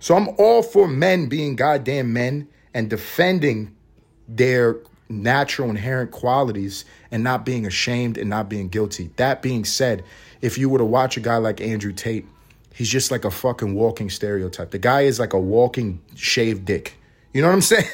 So 0.00 0.16
I'm 0.16 0.28
all 0.38 0.62
for 0.62 0.88
men 0.88 1.28
being 1.28 1.56
goddamn 1.56 2.12
men 2.12 2.48
and 2.72 2.88
defending 2.88 3.74
their 4.28 4.76
natural 5.08 5.70
inherent 5.70 6.10
qualities 6.10 6.84
and 7.10 7.24
not 7.24 7.44
being 7.44 7.66
ashamed 7.66 8.18
and 8.18 8.28
not 8.28 8.48
being 8.48 8.68
guilty. 8.68 9.10
That 9.16 9.42
being 9.42 9.64
said, 9.64 10.04
if 10.40 10.58
you 10.58 10.68
were 10.68 10.78
to 10.78 10.84
watch 10.84 11.16
a 11.16 11.20
guy 11.20 11.36
like 11.38 11.60
Andrew 11.60 11.92
Tate, 11.92 12.26
he's 12.74 12.88
just 12.88 13.10
like 13.10 13.24
a 13.24 13.30
fucking 13.30 13.74
walking 13.74 14.10
stereotype. 14.10 14.70
The 14.70 14.78
guy 14.78 15.02
is 15.02 15.18
like 15.18 15.32
a 15.32 15.40
walking 15.40 16.00
shaved 16.14 16.64
dick. 16.64 16.94
You 17.32 17.42
know 17.42 17.48
what 17.48 17.54
I'm 17.54 17.62
saying? 17.62 17.86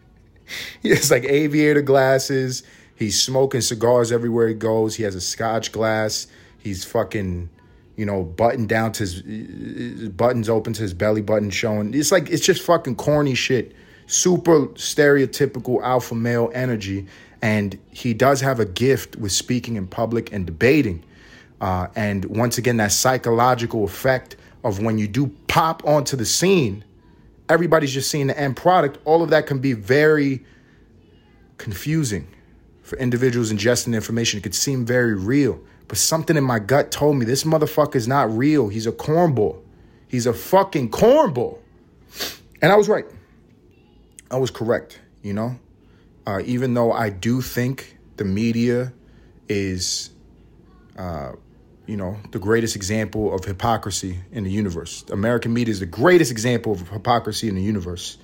he 0.82 0.90
has 0.90 1.10
like 1.10 1.24
aviator 1.24 1.82
glasses. 1.82 2.62
He's 2.94 3.20
smoking 3.20 3.60
cigars 3.60 4.12
everywhere 4.12 4.48
he 4.48 4.54
goes. 4.54 4.96
He 4.96 5.02
has 5.02 5.14
a 5.14 5.20
scotch 5.20 5.72
glass. 5.72 6.26
He's 6.58 6.84
fucking, 6.84 7.50
you 7.96 8.06
know, 8.06 8.22
buttoned 8.22 8.68
down 8.68 8.92
to 8.92 9.00
his 9.00 9.20
uh, 9.20 10.06
uh, 10.06 10.08
buttons 10.10 10.48
open 10.48 10.72
to 10.74 10.82
his 10.82 10.94
belly 10.94 11.22
button 11.22 11.50
showing. 11.50 11.94
It's 11.94 12.10
like 12.10 12.30
it's 12.30 12.44
just 12.44 12.62
fucking 12.62 12.96
corny 12.96 13.34
shit 13.34 13.74
super 14.06 14.66
stereotypical 14.68 15.82
alpha 15.82 16.14
male 16.14 16.50
energy. 16.54 17.06
And 17.42 17.78
he 17.90 18.14
does 18.14 18.40
have 18.40 18.60
a 18.60 18.64
gift 18.64 19.16
with 19.16 19.32
speaking 19.32 19.76
in 19.76 19.86
public 19.86 20.32
and 20.32 20.46
debating. 20.46 21.04
Uh, 21.60 21.88
and 21.94 22.24
once 22.24 22.58
again, 22.58 22.78
that 22.78 22.92
psychological 22.92 23.84
effect 23.84 24.36
of 24.64 24.80
when 24.80 24.98
you 24.98 25.06
do 25.06 25.28
pop 25.48 25.84
onto 25.84 26.16
the 26.16 26.24
scene, 26.24 26.84
everybody's 27.48 27.92
just 27.92 28.10
seeing 28.10 28.26
the 28.26 28.38
end 28.38 28.56
product. 28.56 28.98
All 29.04 29.22
of 29.22 29.30
that 29.30 29.46
can 29.46 29.58
be 29.58 29.72
very 29.72 30.44
confusing 31.58 32.26
for 32.82 32.98
individuals 32.98 33.52
ingesting 33.52 33.94
information. 33.94 34.38
It 34.38 34.42
could 34.42 34.54
seem 34.54 34.84
very 34.84 35.14
real. 35.14 35.60
But 35.88 35.98
something 35.98 36.36
in 36.36 36.44
my 36.44 36.58
gut 36.58 36.90
told 36.90 37.16
me 37.16 37.24
this 37.24 37.44
motherfucker 37.44 37.96
is 37.96 38.08
not 38.08 38.30
real. 38.36 38.68
He's 38.68 38.86
a 38.86 38.92
cornball. 38.92 39.60
He's 40.08 40.26
a 40.26 40.32
fucking 40.32 40.90
cornball. 40.90 41.58
And 42.60 42.72
I 42.72 42.76
was 42.76 42.88
right. 42.88 43.06
I 44.30 44.38
was 44.38 44.50
correct, 44.50 45.00
you 45.22 45.32
know? 45.32 45.58
Uh, 46.26 46.40
even 46.44 46.74
though 46.74 46.92
I 46.92 47.10
do 47.10 47.40
think 47.40 47.96
the 48.16 48.24
media 48.24 48.92
is, 49.48 50.10
uh, 50.98 51.32
you 51.86 51.96
know, 51.96 52.16
the 52.32 52.38
greatest 52.38 52.74
example 52.74 53.32
of 53.32 53.44
hypocrisy 53.44 54.18
in 54.32 54.42
the 54.42 54.50
universe. 54.50 55.04
American 55.10 55.52
media 55.54 55.70
is 55.72 55.80
the 55.80 55.86
greatest 55.86 56.32
example 56.32 56.72
of 56.72 56.88
hypocrisy 56.88 57.48
in 57.48 57.54
the 57.54 57.62
universe, 57.62 58.18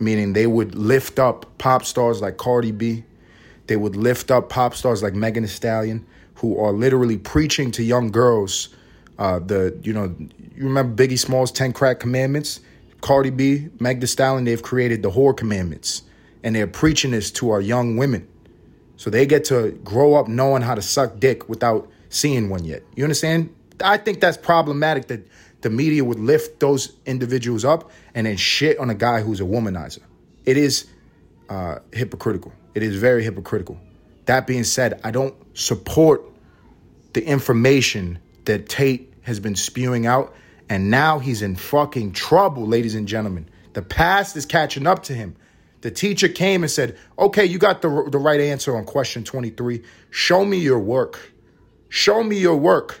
meaning 0.00 0.32
they 0.32 0.48
would 0.48 0.74
lift 0.74 1.20
up 1.20 1.58
pop 1.58 1.84
stars 1.84 2.20
like 2.20 2.36
Cardi 2.36 2.72
B, 2.72 3.04
they 3.68 3.76
would 3.76 3.94
lift 3.94 4.30
up 4.30 4.48
pop 4.48 4.74
stars 4.74 5.02
like 5.02 5.14
Megan 5.14 5.44
Thee 5.44 5.48
Stallion, 5.48 6.04
who 6.36 6.58
are 6.58 6.72
literally 6.72 7.18
preaching 7.18 7.70
to 7.72 7.82
young 7.84 8.10
girls. 8.10 8.70
Uh, 9.18 9.38
the 9.40 9.78
you 9.82 9.92
know 9.92 10.14
you 10.56 10.64
remember 10.64 11.06
Biggie 11.06 11.18
Smalls' 11.18 11.52
Ten 11.52 11.72
Crack 11.72 12.00
Commandments 12.00 12.60
Cardi 13.00 13.30
B, 13.30 13.68
Meg 13.78 14.00
Thee 14.00 14.06
Stallion, 14.06 14.44
they've 14.44 14.62
created 14.62 15.02
the 15.02 15.10
whore 15.10 15.36
commandments, 15.36 16.02
and 16.42 16.54
they're 16.54 16.66
preaching 16.66 17.12
this 17.12 17.30
to 17.32 17.50
our 17.50 17.60
young 17.60 17.96
women, 17.96 18.28
so 18.96 19.10
they 19.10 19.26
get 19.26 19.44
to 19.46 19.72
grow 19.84 20.14
up 20.14 20.28
knowing 20.28 20.62
how 20.62 20.74
to 20.74 20.82
suck 20.82 21.20
dick 21.20 21.48
without 21.48 21.88
seeing 22.10 22.48
one 22.48 22.64
yet. 22.64 22.82
You 22.96 23.04
understand? 23.04 23.54
I 23.82 23.96
think 23.96 24.20
that's 24.20 24.36
problematic 24.36 25.06
that 25.08 25.26
the 25.60 25.70
media 25.70 26.04
would 26.04 26.18
lift 26.18 26.60
those 26.60 26.92
individuals 27.06 27.64
up 27.64 27.90
and 28.14 28.26
then 28.26 28.36
shit 28.36 28.78
on 28.78 28.90
a 28.90 28.94
guy 28.94 29.20
who's 29.20 29.40
a 29.40 29.44
womanizer. 29.44 30.00
It 30.44 30.56
is 30.56 30.86
uh, 31.48 31.78
hypocritical. 31.92 32.52
It 32.74 32.82
is 32.82 32.96
very 32.96 33.22
hypocritical. 33.24 33.78
That 34.26 34.46
being 34.46 34.64
said, 34.64 35.00
I 35.04 35.10
don't 35.10 35.34
support 35.56 36.22
the 37.12 37.24
information 37.24 38.18
that 38.44 38.68
Tate 38.68 39.12
has 39.22 39.40
been 39.40 39.56
spewing 39.56 40.06
out 40.06 40.34
and 40.68 40.90
now 40.90 41.18
he's 41.18 41.42
in 41.42 41.56
fucking 41.56 42.12
trouble, 42.12 42.66
ladies 42.66 42.94
and 42.94 43.08
gentlemen. 43.08 43.48
The 43.72 43.82
past 43.82 44.36
is 44.36 44.46
catching 44.46 44.86
up 44.86 45.02
to 45.04 45.14
him. 45.14 45.36
The 45.80 45.90
teacher 45.90 46.28
came 46.28 46.62
and 46.62 46.70
said, 46.70 46.96
Okay, 47.18 47.44
you 47.44 47.58
got 47.58 47.82
the, 47.82 48.08
the 48.10 48.18
right 48.18 48.40
answer 48.40 48.76
on 48.76 48.84
question 48.84 49.24
23. 49.24 49.82
Show 50.10 50.44
me 50.44 50.58
your 50.58 50.78
work. 50.78 51.32
Show 51.88 52.22
me 52.22 52.36
your 52.38 52.56
work. 52.56 53.00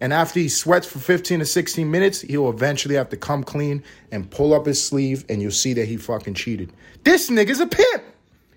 And 0.00 0.12
after 0.12 0.40
he 0.40 0.48
sweats 0.48 0.86
for 0.86 0.98
15 0.98 1.40
to 1.40 1.46
16 1.46 1.90
minutes, 1.90 2.22
he'll 2.22 2.48
eventually 2.48 2.94
have 2.94 3.10
to 3.10 3.16
come 3.16 3.44
clean 3.44 3.82
and 4.10 4.30
pull 4.30 4.54
up 4.54 4.64
his 4.64 4.82
sleeve, 4.82 5.26
and 5.28 5.42
you'll 5.42 5.50
see 5.50 5.74
that 5.74 5.86
he 5.86 5.98
fucking 5.98 6.34
cheated. 6.34 6.72
This 7.04 7.28
nigga's 7.28 7.60
a 7.60 7.66
pimp. 7.66 8.04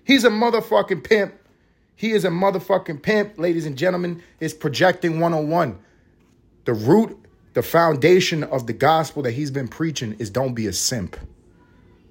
He's 0.04 0.24
a 0.24 0.30
motherfucking 0.30 1.04
pimp. 1.04 1.34
He 1.96 2.12
is 2.12 2.24
a 2.24 2.28
motherfucking 2.28 3.02
pimp, 3.02 3.38
ladies 3.38 3.66
and 3.66 3.76
gentlemen. 3.76 4.22
It's 4.40 4.54
projecting 4.54 5.20
101. 5.20 5.78
The 6.64 6.74
root 6.74 7.23
the 7.54 7.62
foundation 7.62 8.42
of 8.42 8.66
the 8.66 8.72
gospel 8.72 9.22
that 9.22 9.32
he's 9.32 9.50
been 9.50 9.68
preaching 9.68 10.16
is 10.18 10.28
don't 10.28 10.54
be 10.54 10.66
a 10.66 10.72
simp. 10.72 11.16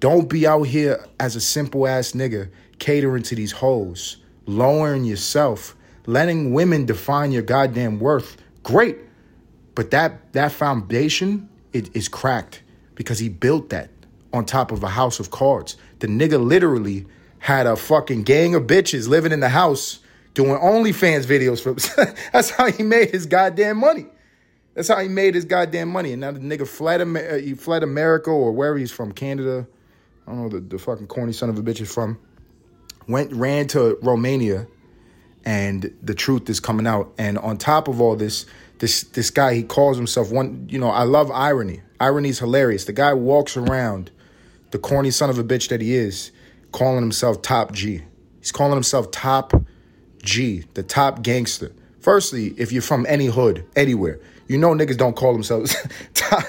Don't 0.00 0.28
be 0.28 0.46
out 0.46 0.64
here 0.64 1.06
as 1.20 1.36
a 1.36 1.40
simple 1.40 1.86
ass 1.86 2.12
nigga 2.12 2.50
catering 2.78 3.22
to 3.24 3.34
these 3.34 3.52
hoes, 3.52 4.16
lowering 4.46 5.04
yourself, 5.04 5.76
letting 6.06 6.52
women 6.52 6.86
define 6.86 7.30
your 7.30 7.42
goddamn 7.42 8.00
worth. 8.00 8.38
Great. 8.62 8.98
But 9.74 9.90
that 9.90 10.32
that 10.32 10.52
foundation 10.52 11.48
it 11.72 11.94
is 11.94 12.08
cracked 12.08 12.62
because 12.94 13.18
he 13.18 13.28
built 13.28 13.68
that 13.68 13.90
on 14.32 14.46
top 14.46 14.72
of 14.72 14.82
a 14.82 14.88
house 14.88 15.20
of 15.20 15.30
cards. 15.30 15.76
The 15.98 16.06
nigga 16.06 16.42
literally 16.42 17.06
had 17.38 17.66
a 17.66 17.76
fucking 17.76 18.22
gang 18.22 18.54
of 18.54 18.62
bitches 18.62 19.08
living 19.08 19.32
in 19.32 19.40
the 19.40 19.50
house 19.50 20.00
doing 20.32 20.58
OnlyFans 20.58 21.26
videos 21.26 21.62
for 21.62 21.74
that's 22.32 22.50
how 22.50 22.70
he 22.70 22.82
made 22.82 23.10
his 23.10 23.26
goddamn 23.26 23.76
money. 23.78 24.06
That's 24.74 24.88
how 24.88 24.98
he 24.98 25.08
made 25.08 25.34
his 25.34 25.44
goddamn 25.44 25.88
money. 25.88 26.12
And 26.12 26.20
now 26.20 26.32
the 26.32 26.40
nigga 26.40 26.66
fled, 26.66 27.00
uh, 27.00 27.34
he 27.36 27.54
fled 27.54 27.82
America 27.82 28.30
or 28.30 28.52
wherever 28.52 28.76
he's 28.76 28.90
from, 28.90 29.12
Canada. 29.12 29.66
I 30.26 30.30
don't 30.30 30.42
know 30.42 30.48
the, 30.48 30.60
the 30.60 30.78
fucking 30.78 31.06
corny 31.06 31.32
son 31.32 31.48
of 31.48 31.58
a 31.58 31.62
bitch 31.62 31.80
is 31.80 31.92
from. 31.92 32.18
Went 33.06 33.32
ran 33.32 33.66
to 33.68 33.98
Romania, 34.02 34.66
and 35.44 35.94
the 36.02 36.14
truth 36.14 36.48
is 36.48 36.58
coming 36.58 36.86
out. 36.86 37.12
And 37.18 37.38
on 37.38 37.58
top 37.58 37.86
of 37.86 38.00
all 38.00 38.16
this, 38.16 38.46
this 38.78 39.02
this 39.02 39.30
guy 39.30 39.54
he 39.54 39.62
calls 39.62 39.96
himself 39.96 40.32
one. 40.32 40.66
You 40.70 40.78
know, 40.78 40.88
I 40.88 41.02
love 41.02 41.30
irony. 41.30 41.82
Irony 42.00 42.30
is 42.30 42.38
hilarious. 42.38 42.86
The 42.86 42.92
guy 42.94 43.12
walks 43.12 43.56
around, 43.56 44.10
the 44.70 44.78
corny 44.78 45.10
son 45.10 45.30
of 45.30 45.38
a 45.38 45.44
bitch 45.44 45.68
that 45.68 45.80
he 45.80 45.94
is, 45.94 46.32
calling 46.72 47.00
himself 47.00 47.42
Top 47.42 47.72
G. 47.72 48.02
He's 48.40 48.52
calling 48.52 48.74
himself 48.74 49.10
Top 49.10 49.52
G, 50.22 50.64
the 50.72 50.82
top 50.82 51.22
gangster. 51.22 51.72
Firstly, 52.00 52.54
if 52.56 52.72
you're 52.72 52.82
from 52.82 53.06
any 53.08 53.26
hood, 53.26 53.66
anywhere, 53.76 54.20
you 54.48 54.58
know 54.58 54.70
niggas 54.70 54.96
don't 54.96 55.16
call 55.16 55.32
themselves 55.32 55.76
top, 56.14 56.44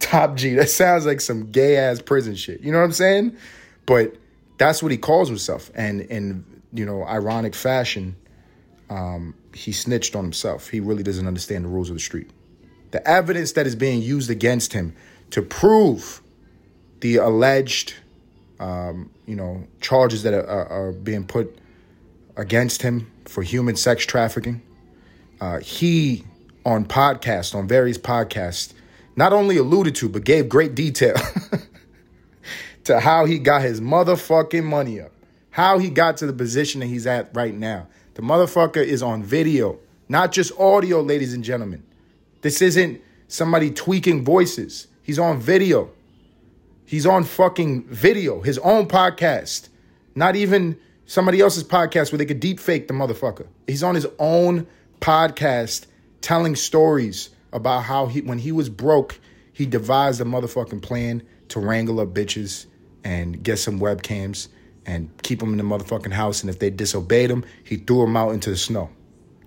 top 0.00 0.36
G. 0.36 0.54
That 0.54 0.70
sounds 0.70 1.06
like 1.06 1.20
some 1.20 1.50
gay 1.50 1.76
ass 1.76 2.00
prison 2.00 2.34
shit. 2.34 2.60
You 2.60 2.72
know 2.72 2.78
what 2.78 2.84
I'm 2.84 2.92
saying? 2.92 3.36
But 3.84 4.16
that's 4.58 4.82
what 4.82 4.92
he 4.92 4.98
calls 4.98 5.28
himself. 5.28 5.70
And 5.74 6.02
in, 6.02 6.44
you 6.72 6.84
know, 6.84 7.04
ironic 7.04 7.54
fashion, 7.54 8.16
um, 8.90 9.34
he 9.54 9.72
snitched 9.72 10.14
on 10.16 10.24
himself. 10.24 10.68
He 10.68 10.80
really 10.80 11.02
doesn't 11.02 11.26
understand 11.26 11.64
the 11.64 11.68
rules 11.68 11.88
of 11.88 11.96
the 11.96 12.00
street. 12.00 12.30
The 12.90 13.06
evidence 13.08 13.52
that 13.52 13.66
is 13.66 13.74
being 13.74 14.02
used 14.02 14.30
against 14.30 14.72
him 14.72 14.94
to 15.30 15.42
prove 15.42 16.22
the 17.00 17.16
alleged, 17.16 17.94
um, 18.60 19.10
you 19.26 19.36
know, 19.36 19.66
charges 19.80 20.22
that 20.22 20.34
are, 20.34 20.46
are, 20.46 20.92
being 20.92 21.26
put 21.26 21.58
against 22.36 22.82
him 22.82 23.10
for 23.24 23.42
human 23.42 23.76
sex 23.76 24.06
trafficking. 24.06 24.62
Uh, 25.40 25.58
he, 25.58 26.24
on 26.66 26.84
podcasts, 26.84 27.54
on 27.54 27.68
various 27.68 27.96
podcasts, 27.96 28.74
not 29.14 29.32
only 29.32 29.56
alluded 29.56 29.94
to, 29.94 30.08
but 30.08 30.24
gave 30.24 30.48
great 30.48 30.74
detail 30.74 31.14
to 32.84 32.98
how 32.98 33.24
he 33.24 33.38
got 33.38 33.62
his 33.62 33.80
motherfucking 33.80 34.64
money 34.64 35.00
up, 35.00 35.12
how 35.50 35.78
he 35.78 35.88
got 35.88 36.16
to 36.16 36.26
the 36.26 36.32
position 36.32 36.80
that 36.80 36.86
he's 36.86 37.06
at 37.06 37.30
right 37.34 37.54
now. 37.54 37.86
The 38.14 38.22
motherfucker 38.22 38.84
is 38.84 39.00
on 39.00 39.22
video, 39.22 39.78
not 40.08 40.32
just 40.32 40.58
audio, 40.58 41.00
ladies 41.00 41.32
and 41.32 41.44
gentlemen. 41.44 41.84
This 42.42 42.60
isn't 42.60 43.00
somebody 43.28 43.70
tweaking 43.70 44.24
voices. 44.24 44.88
He's 45.04 45.20
on 45.20 45.38
video. 45.38 45.90
He's 46.84 47.06
on 47.06 47.22
fucking 47.22 47.84
video, 47.84 48.40
his 48.40 48.58
own 48.58 48.88
podcast. 48.88 49.68
Not 50.16 50.34
even 50.34 50.78
somebody 51.04 51.40
else's 51.40 51.62
podcast 51.64 52.10
where 52.10 52.18
they 52.18 52.26
could 52.26 52.40
deep 52.40 52.58
fake 52.58 52.88
the 52.88 52.94
motherfucker. 52.94 53.46
He's 53.68 53.84
on 53.84 53.94
his 53.94 54.06
own 54.18 54.66
podcast 55.00 55.86
telling 56.20 56.56
stories 56.56 57.30
about 57.52 57.84
how 57.84 58.06
he 58.06 58.20
when 58.20 58.38
he 58.38 58.52
was 58.52 58.68
broke, 58.68 59.18
he 59.52 59.66
devised 59.66 60.20
a 60.20 60.24
motherfucking 60.24 60.82
plan 60.82 61.22
to 61.48 61.60
wrangle 61.60 62.00
up 62.00 62.08
bitches 62.08 62.66
and 63.04 63.42
get 63.42 63.58
some 63.58 63.80
webcams 63.80 64.48
and 64.84 65.10
keep 65.22 65.40
them 65.40 65.52
in 65.52 65.58
the 65.58 65.64
motherfucking 65.64 66.12
house. 66.12 66.42
And 66.42 66.50
if 66.50 66.58
they 66.58 66.70
disobeyed 66.70 67.30
him, 67.30 67.44
he 67.64 67.76
threw 67.76 68.00
them 68.00 68.16
out 68.16 68.34
into 68.34 68.50
the 68.50 68.56
snow. 68.56 68.90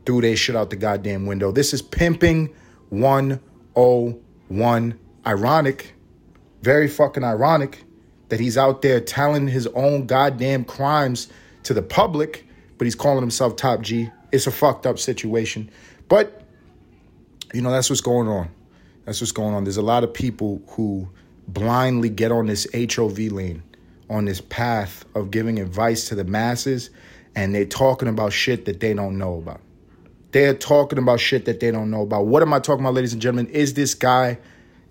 Threw 0.05 0.21
their 0.21 0.35
shit 0.35 0.55
out 0.55 0.69
the 0.69 0.75
goddamn 0.75 1.25
window. 1.25 1.51
This 1.51 1.73
is 1.73 1.81
pimping 1.81 2.53
101. 2.89 4.99
Ironic, 5.27 5.93
very 6.61 6.87
fucking 6.87 7.23
ironic 7.23 7.83
that 8.29 8.39
he's 8.39 8.57
out 8.57 8.81
there 8.81 8.99
telling 8.99 9.47
his 9.47 9.67
own 9.67 10.07
goddamn 10.07 10.63
crimes 10.63 11.27
to 11.63 11.73
the 11.73 11.81
public, 11.81 12.47
but 12.77 12.85
he's 12.85 12.95
calling 12.95 13.21
himself 13.21 13.55
Top 13.55 13.81
G. 13.81 14.09
It's 14.31 14.47
a 14.47 14.51
fucked 14.51 14.85
up 14.85 14.97
situation. 14.97 15.69
But, 16.07 16.38
you 17.53 17.61
know, 17.61 17.71
that's 17.71 17.89
what's 17.89 18.01
going 18.01 18.27
on. 18.27 18.49
That's 19.05 19.21
what's 19.21 19.31
going 19.31 19.55
on. 19.55 19.63
There's 19.63 19.77
a 19.77 19.81
lot 19.81 20.03
of 20.03 20.13
people 20.13 20.61
who 20.67 21.09
blindly 21.47 22.09
get 22.09 22.31
on 22.31 22.45
this 22.45 22.67
HOV 22.73 23.17
lane 23.17 23.63
on 24.09 24.25
this 24.25 24.41
path 24.41 25.05
of 25.15 25.31
giving 25.31 25.59
advice 25.59 26.07
to 26.09 26.15
the 26.15 26.23
masses 26.23 26.89
and 27.35 27.53
they're 27.53 27.65
talking 27.65 28.07
about 28.07 28.33
shit 28.33 28.65
that 28.65 28.79
they 28.79 28.93
don't 28.93 29.17
know 29.17 29.37
about. 29.37 29.61
They're 30.31 30.53
talking 30.53 30.99
about 30.99 31.19
shit 31.19 31.45
that 31.45 31.59
they 31.59 31.71
don't 31.71 31.89
know 31.89 32.01
about. 32.01 32.27
What 32.27 32.41
am 32.41 32.53
I 32.53 32.59
talking 32.59 32.83
about, 32.83 32.93
ladies 32.93 33.13
and 33.13 33.21
gentlemen? 33.21 33.47
Is 33.47 33.73
this 33.73 33.93
guy 33.93 34.37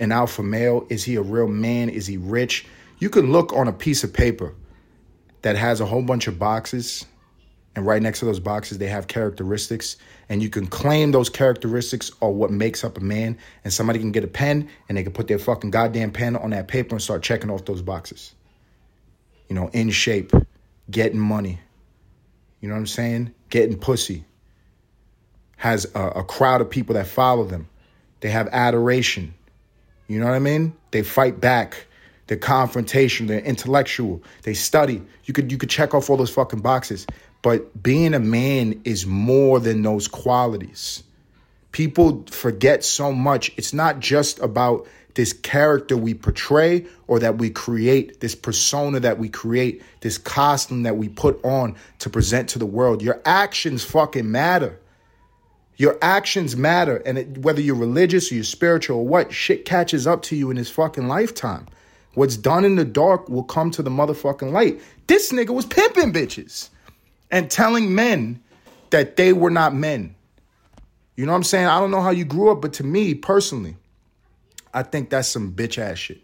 an 0.00 0.12
alpha 0.12 0.42
male? 0.42 0.86
Is 0.88 1.04
he 1.04 1.16
a 1.16 1.22
real 1.22 1.48
man? 1.48 1.88
Is 1.88 2.06
he 2.06 2.16
rich? 2.16 2.66
You 2.98 3.10
can 3.10 3.32
look 3.32 3.52
on 3.52 3.68
a 3.68 3.72
piece 3.72 4.02
of 4.02 4.12
paper 4.12 4.54
that 5.42 5.56
has 5.56 5.80
a 5.80 5.86
whole 5.86 6.02
bunch 6.02 6.26
of 6.26 6.38
boxes, 6.38 7.04
and 7.76 7.86
right 7.86 8.02
next 8.02 8.20
to 8.20 8.24
those 8.24 8.40
boxes, 8.40 8.78
they 8.78 8.88
have 8.88 9.06
characteristics, 9.06 9.96
and 10.28 10.42
you 10.42 10.50
can 10.50 10.66
claim 10.66 11.12
those 11.12 11.28
characteristics 11.28 12.10
are 12.20 12.30
what 12.30 12.50
makes 12.50 12.82
up 12.82 12.98
a 12.98 13.00
man. 13.00 13.38
And 13.64 13.72
somebody 13.72 13.98
can 13.98 14.10
get 14.10 14.24
a 14.24 14.28
pen 14.28 14.68
and 14.88 14.98
they 14.98 15.02
can 15.02 15.12
put 15.12 15.28
their 15.28 15.38
fucking 15.38 15.70
goddamn 15.70 16.10
pen 16.10 16.36
on 16.36 16.50
that 16.50 16.68
paper 16.68 16.94
and 16.94 17.02
start 17.02 17.22
checking 17.22 17.50
off 17.50 17.64
those 17.64 17.82
boxes 17.82 18.34
you 19.48 19.54
know, 19.54 19.68
in 19.72 19.90
shape, 19.90 20.32
getting 20.90 21.18
money. 21.18 21.58
You 22.60 22.68
know 22.68 22.74
what 22.74 22.80
I'm 22.80 22.86
saying? 22.86 23.34
Getting 23.50 23.78
pussy. 23.78 24.24
Has 25.56 25.86
a, 25.94 26.08
a 26.08 26.24
crowd 26.24 26.60
of 26.60 26.70
people 26.70 26.94
that 26.94 27.06
follow 27.06 27.44
them. 27.44 27.68
They 28.20 28.30
have 28.30 28.48
adoration. 28.48 29.34
You 30.06 30.20
know 30.20 30.26
what 30.26 30.34
I 30.34 30.40
mean? 30.40 30.74
They 30.90 31.02
fight 31.02 31.40
back. 31.40 31.86
They're 32.26 32.36
confrontation. 32.36 33.26
They're 33.26 33.40
intellectual. 33.40 34.22
They 34.42 34.54
study. 34.54 35.02
You 35.24 35.34
could 35.34 35.50
you 35.50 35.58
could 35.58 35.70
check 35.70 35.94
off 35.94 36.10
all 36.10 36.16
those 36.16 36.30
fucking 36.30 36.60
boxes. 36.60 37.06
But 37.42 37.82
being 37.82 38.14
a 38.14 38.20
man 38.20 38.80
is 38.84 39.06
more 39.06 39.60
than 39.60 39.82
those 39.82 40.08
qualities. 40.08 41.04
People 41.72 42.24
forget 42.30 42.84
so 42.84 43.12
much. 43.12 43.52
It's 43.56 43.72
not 43.72 44.00
just 44.00 44.38
about 44.40 44.86
this 45.14 45.32
character 45.32 45.96
we 45.96 46.14
portray 46.14 46.86
or 47.06 47.18
that 47.18 47.38
we 47.38 47.50
create, 47.50 48.20
this 48.20 48.34
persona 48.34 49.00
that 49.00 49.18
we 49.18 49.28
create, 49.28 49.82
this 50.00 50.18
costume 50.18 50.84
that 50.84 50.96
we 50.96 51.08
put 51.08 51.44
on 51.44 51.76
to 51.98 52.10
present 52.10 52.48
to 52.50 52.58
the 52.58 52.66
world. 52.66 53.02
Your 53.02 53.20
actions 53.24 53.84
fucking 53.84 54.30
matter. 54.30 54.78
Your 55.76 55.98
actions 56.02 56.56
matter. 56.56 56.96
And 56.98 57.18
it, 57.18 57.38
whether 57.38 57.60
you're 57.60 57.76
religious 57.76 58.30
or 58.30 58.36
you're 58.36 58.44
spiritual 58.44 58.98
or 58.98 59.06
what, 59.06 59.32
shit 59.32 59.64
catches 59.64 60.06
up 60.06 60.22
to 60.22 60.36
you 60.36 60.50
in 60.50 60.56
this 60.56 60.70
fucking 60.70 61.08
lifetime. 61.08 61.66
What's 62.14 62.36
done 62.36 62.64
in 62.64 62.74
the 62.74 62.84
dark 62.84 63.28
will 63.28 63.44
come 63.44 63.70
to 63.72 63.82
the 63.82 63.90
motherfucking 63.90 64.50
light. 64.50 64.80
This 65.06 65.30
nigga 65.30 65.50
was 65.50 65.66
pimping 65.66 66.12
bitches 66.12 66.70
and 67.30 67.50
telling 67.50 67.94
men 67.94 68.42
that 68.90 69.16
they 69.16 69.32
were 69.32 69.50
not 69.50 69.74
men. 69.74 70.14
You 71.16 71.26
know 71.26 71.32
what 71.32 71.38
I'm 71.38 71.44
saying? 71.44 71.66
I 71.66 71.80
don't 71.80 71.90
know 71.90 72.00
how 72.00 72.10
you 72.10 72.24
grew 72.24 72.50
up, 72.50 72.60
but 72.60 72.72
to 72.74 72.84
me 72.84 73.14
personally, 73.14 73.76
I 74.72 74.82
think 74.82 75.10
that's 75.10 75.28
some 75.28 75.52
bitch 75.52 75.78
ass 75.78 75.98
shit. 75.98 76.20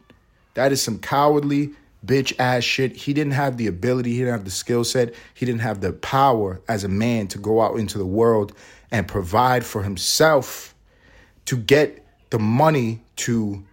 That 0.54 0.70
is 0.70 0.80
some 0.80 0.98
cowardly 0.98 1.72
bitch 2.04 2.32
ass 2.38 2.64
shit. 2.64 2.94
He 2.94 3.12
didn't 3.12 3.32
have 3.32 3.56
the 3.56 3.66
ability, 3.66 4.12
he 4.12 4.18
didn't 4.18 4.32
have 4.32 4.44
the 4.44 4.50
skill 4.50 4.84
set, 4.84 5.14
he 5.34 5.46
didn't 5.46 5.62
have 5.62 5.80
the 5.80 5.92
power 5.92 6.60
as 6.68 6.84
a 6.84 6.88
man 6.88 7.26
to 7.28 7.38
go 7.38 7.60
out 7.60 7.78
into 7.78 7.98
the 7.98 8.06
world 8.06 8.52
and 8.90 9.08
provide 9.08 9.64
for 9.64 9.82
himself 9.82 10.74
to 11.46 11.56
get 11.56 12.06
the 12.30 12.38
money 12.38 13.02
to 13.16 13.64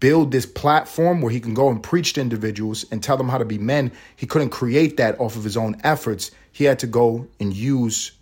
build 0.00 0.32
this 0.32 0.46
platform 0.46 1.20
where 1.20 1.32
he 1.32 1.40
can 1.40 1.54
go 1.54 1.68
and 1.68 1.82
preach 1.82 2.14
to 2.14 2.20
individuals 2.20 2.84
and 2.90 3.02
tell 3.02 3.16
them 3.16 3.28
how 3.28 3.38
to 3.38 3.44
be 3.44 3.58
men. 3.58 3.92
He 4.16 4.26
couldn't 4.26 4.50
create 4.50 4.96
that 4.96 5.20
off 5.20 5.36
of 5.36 5.44
his 5.44 5.56
own 5.56 5.80
efforts. 5.84 6.30
He 6.52 6.64
had 6.64 6.78
to 6.80 6.86
go 6.86 7.26
and 7.38 7.54
use 7.54 8.12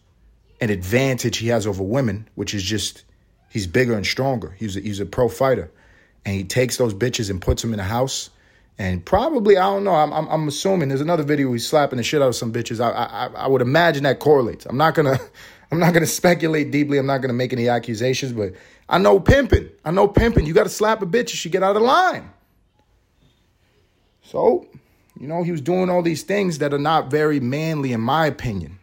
an 0.60 0.70
advantage 0.70 1.38
he 1.38 1.48
has 1.48 1.66
over 1.66 1.82
women, 1.82 2.28
which 2.34 2.54
is 2.54 2.62
just 2.62 3.04
He's 3.52 3.66
bigger 3.66 3.94
and 3.94 4.06
stronger. 4.06 4.56
He's 4.58 4.78
a, 4.78 4.80
he's 4.80 4.98
a 4.98 5.04
pro 5.04 5.28
fighter, 5.28 5.70
and 6.24 6.34
he 6.34 6.42
takes 6.42 6.78
those 6.78 6.94
bitches 6.94 7.28
and 7.28 7.38
puts 7.40 7.60
them 7.60 7.74
in 7.74 7.80
a 7.80 7.84
house. 7.84 8.30
And 8.78 9.04
probably, 9.04 9.58
I 9.58 9.64
don't 9.64 9.84
know. 9.84 9.94
I'm, 9.94 10.10
I'm, 10.10 10.26
I'm 10.28 10.48
assuming 10.48 10.88
there's 10.88 11.02
another 11.02 11.22
video 11.22 11.52
he's 11.52 11.66
slapping 11.66 11.98
the 11.98 12.02
shit 12.02 12.22
out 12.22 12.28
of 12.28 12.34
some 12.34 12.50
bitches. 12.50 12.80
I, 12.80 12.90
I, 12.90 13.26
I 13.26 13.46
would 13.46 13.60
imagine 13.60 14.04
that 14.04 14.20
correlates. 14.20 14.64
I'm 14.64 14.78
not 14.78 14.94
gonna, 14.94 15.18
I'm 15.72 15.80
not 15.80 15.94
gonna 15.94 16.06
speculate 16.06 16.70
deeply. 16.70 16.98
I'm 16.98 17.06
not 17.06 17.22
gonna 17.22 17.32
make 17.32 17.52
any 17.52 17.68
accusations, 17.68 18.32
but 18.32 18.52
I 18.88 18.98
know 18.98 19.18
pimping. 19.18 19.70
I 19.86 19.90
know 19.90 20.06
pimping. 20.06 20.44
You 20.44 20.52
got 20.52 20.64
to 20.64 20.68
slap 20.68 21.00
a 21.00 21.06
bitch, 21.06 21.32
if 21.32 21.36
she 21.36 21.48
get 21.48 21.62
out 21.62 21.76
of 21.76 21.82
line. 21.82 22.30
So, 24.22 24.66
you 25.18 25.26
know, 25.26 25.42
he 25.42 25.50
was 25.50 25.62
doing 25.62 25.88
all 25.88 26.02
these 26.02 26.22
things 26.22 26.58
that 26.58 26.74
are 26.74 26.78
not 26.78 27.10
very 27.10 27.40
manly, 27.40 27.92
in 27.92 28.02
my 28.02 28.26
opinion. 28.26 28.78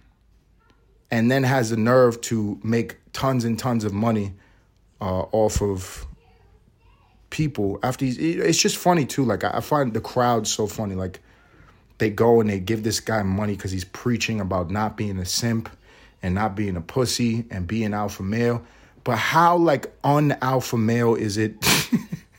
And 1.12 1.30
then 1.30 1.43
has 1.43 1.69
the 1.69 1.78
nerve 1.78 2.19
to 2.21 2.60
make 2.63 2.97
tons 3.13 3.45
and 3.45 3.58
tons 3.58 3.84
of 3.84 3.93
money 3.93 4.34
uh, 4.99 5.25
off 5.32 5.62
of 5.62 6.08
people 7.30 7.80
after 7.84 8.06
he's 8.06 8.17
it's 8.17 8.58
just 8.58 8.75
funny 8.75 9.06
too 9.06 9.23
like 9.23 9.43
i 9.43 9.60
find 9.60 9.93
the 9.93 10.02
crowd 10.02 10.47
so 10.47 10.65
funny 10.65 10.95
like 10.95 11.19
they 11.99 12.10
go 12.10 12.41
and 12.41 12.49
they 12.49 12.60
give 12.60 12.82
this 12.82 12.99
guy 12.99 13.21
money 13.21 13.56
because 13.56 13.69
he's 13.69 13.84
preaching 13.84 14.41
about 14.41 14.71
not 14.71 14.97
being 14.97 15.19
a 15.19 15.25
simp 15.25 15.69
and 16.21 16.36
not 16.36 16.55
being 16.55 16.75
a 16.75 16.82
pussy 16.82 17.45
and 17.49 17.67
being 17.67 17.93
alpha 17.93 18.23
male 18.23 18.63
but 19.03 19.17
how 19.17 19.58
like 19.58 19.91
un-alpha 20.03 20.77
male 20.77 21.15
is 21.15 21.38
it 21.38 21.55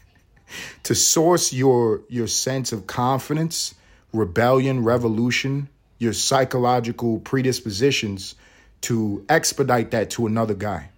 to 0.82 0.94
source 0.94 1.52
your 1.52 2.02
your 2.08 2.26
sense 2.26 2.72
of 2.72 2.86
confidence 2.86 3.74
rebellion 4.12 4.84
revolution 4.84 5.68
your 6.00 6.14
psychological 6.14 7.20
predispositions 7.20 8.34
to 8.80 9.24
expedite 9.28 9.92
that 9.92 10.10
to 10.10 10.26
another 10.26 10.54
guy 10.54 10.88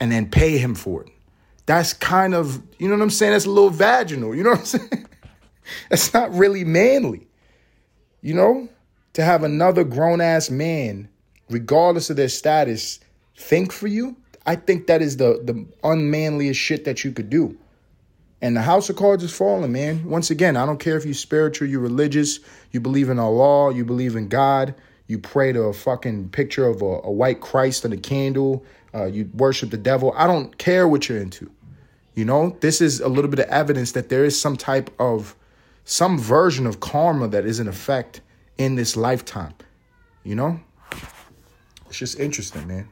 and 0.00 0.10
then 0.10 0.30
pay 0.30 0.56
him 0.58 0.74
for 0.74 1.02
it. 1.02 1.08
That's 1.66 1.92
kind 1.92 2.34
of, 2.34 2.62
you 2.78 2.88
know 2.88 2.94
what 2.94 3.02
I'm 3.02 3.10
saying? 3.10 3.32
That's 3.32 3.46
a 3.46 3.50
little 3.50 3.70
vaginal, 3.70 4.34
you 4.34 4.44
know 4.44 4.50
what 4.50 4.60
I'm 4.60 4.64
saying? 4.64 5.08
That's 5.90 6.14
not 6.14 6.32
really 6.32 6.64
manly. 6.64 7.26
You 8.22 8.34
know? 8.34 8.68
To 9.14 9.24
have 9.24 9.42
another 9.42 9.82
grown 9.82 10.20
ass 10.20 10.50
man, 10.50 11.08
regardless 11.50 12.10
of 12.10 12.16
their 12.16 12.28
status, 12.28 13.00
think 13.36 13.72
for 13.72 13.86
you, 13.86 14.16
I 14.46 14.56
think 14.56 14.86
that 14.86 15.02
is 15.02 15.16
the 15.16 15.40
the 15.42 15.66
unmanliest 15.82 16.58
shit 16.58 16.84
that 16.84 17.04
you 17.04 17.12
could 17.12 17.30
do. 17.30 17.58
And 18.42 18.56
the 18.56 18.62
house 18.62 18.90
of 18.90 18.96
cards 18.96 19.24
is 19.24 19.32
falling, 19.32 19.72
man. 19.72 20.08
Once 20.08 20.30
again, 20.30 20.56
I 20.56 20.66
don't 20.66 20.78
care 20.78 20.96
if 20.96 21.04
you're 21.04 21.14
spiritual, 21.14 21.68
you're 21.68 21.80
religious, 21.80 22.38
you 22.70 22.80
believe 22.80 23.08
in 23.08 23.18
Allah, 23.18 23.74
you 23.74 23.84
believe 23.84 24.14
in 24.14 24.28
God, 24.28 24.74
you 25.06 25.18
pray 25.18 25.52
to 25.52 25.62
a 25.62 25.72
fucking 25.72 26.28
picture 26.30 26.66
of 26.66 26.82
a, 26.82 27.00
a 27.04 27.10
white 27.10 27.40
Christ 27.40 27.84
and 27.84 27.94
a 27.94 27.96
candle, 27.96 28.64
uh, 28.94 29.06
you 29.06 29.30
worship 29.34 29.70
the 29.70 29.78
devil. 29.78 30.12
I 30.16 30.26
don't 30.26 30.56
care 30.58 30.86
what 30.86 31.08
you're 31.08 31.18
into. 31.18 31.50
You 32.14 32.24
know, 32.24 32.56
this 32.60 32.80
is 32.80 33.00
a 33.00 33.08
little 33.08 33.30
bit 33.30 33.40
of 33.40 33.46
evidence 33.46 33.92
that 33.92 34.08
there 34.08 34.24
is 34.24 34.40
some 34.40 34.56
type 34.56 34.90
of, 34.98 35.34
some 35.84 36.18
version 36.18 36.66
of 36.66 36.80
karma 36.80 37.28
that 37.28 37.44
is 37.44 37.58
in 37.58 37.68
effect 37.68 38.20
in 38.58 38.74
this 38.74 38.96
lifetime. 38.96 39.54
You 40.24 40.34
know? 40.34 40.60
It's 41.88 41.98
just 41.98 42.18
interesting, 42.18 42.66
man. 42.66 42.88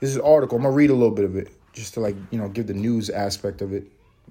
This 0.00 0.10
is 0.10 0.16
an 0.16 0.22
article. 0.22 0.56
I'm 0.56 0.62
gonna 0.62 0.74
read 0.74 0.90
a 0.90 0.94
little 0.94 1.14
bit 1.14 1.24
of 1.24 1.36
it 1.36 1.50
just 1.72 1.94
to 1.94 2.00
like, 2.00 2.16
you 2.30 2.38
know, 2.38 2.48
give 2.48 2.66
the 2.66 2.74
news 2.74 3.10
aspect 3.10 3.62
of 3.62 3.72
it. 3.72 3.84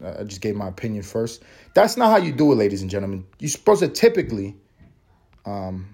I 0.03 0.23
just 0.23 0.41
gave 0.41 0.55
my 0.55 0.67
opinion 0.67 1.03
first. 1.03 1.43
That's 1.73 1.97
not 1.97 2.09
how 2.09 2.17
you 2.17 2.31
do 2.31 2.51
it, 2.51 2.55
ladies 2.55 2.81
and 2.81 2.91
gentlemen. 2.91 3.25
You're 3.39 3.49
supposed 3.49 3.81
to 3.81 3.87
typically, 3.87 4.55
um, 5.45 5.89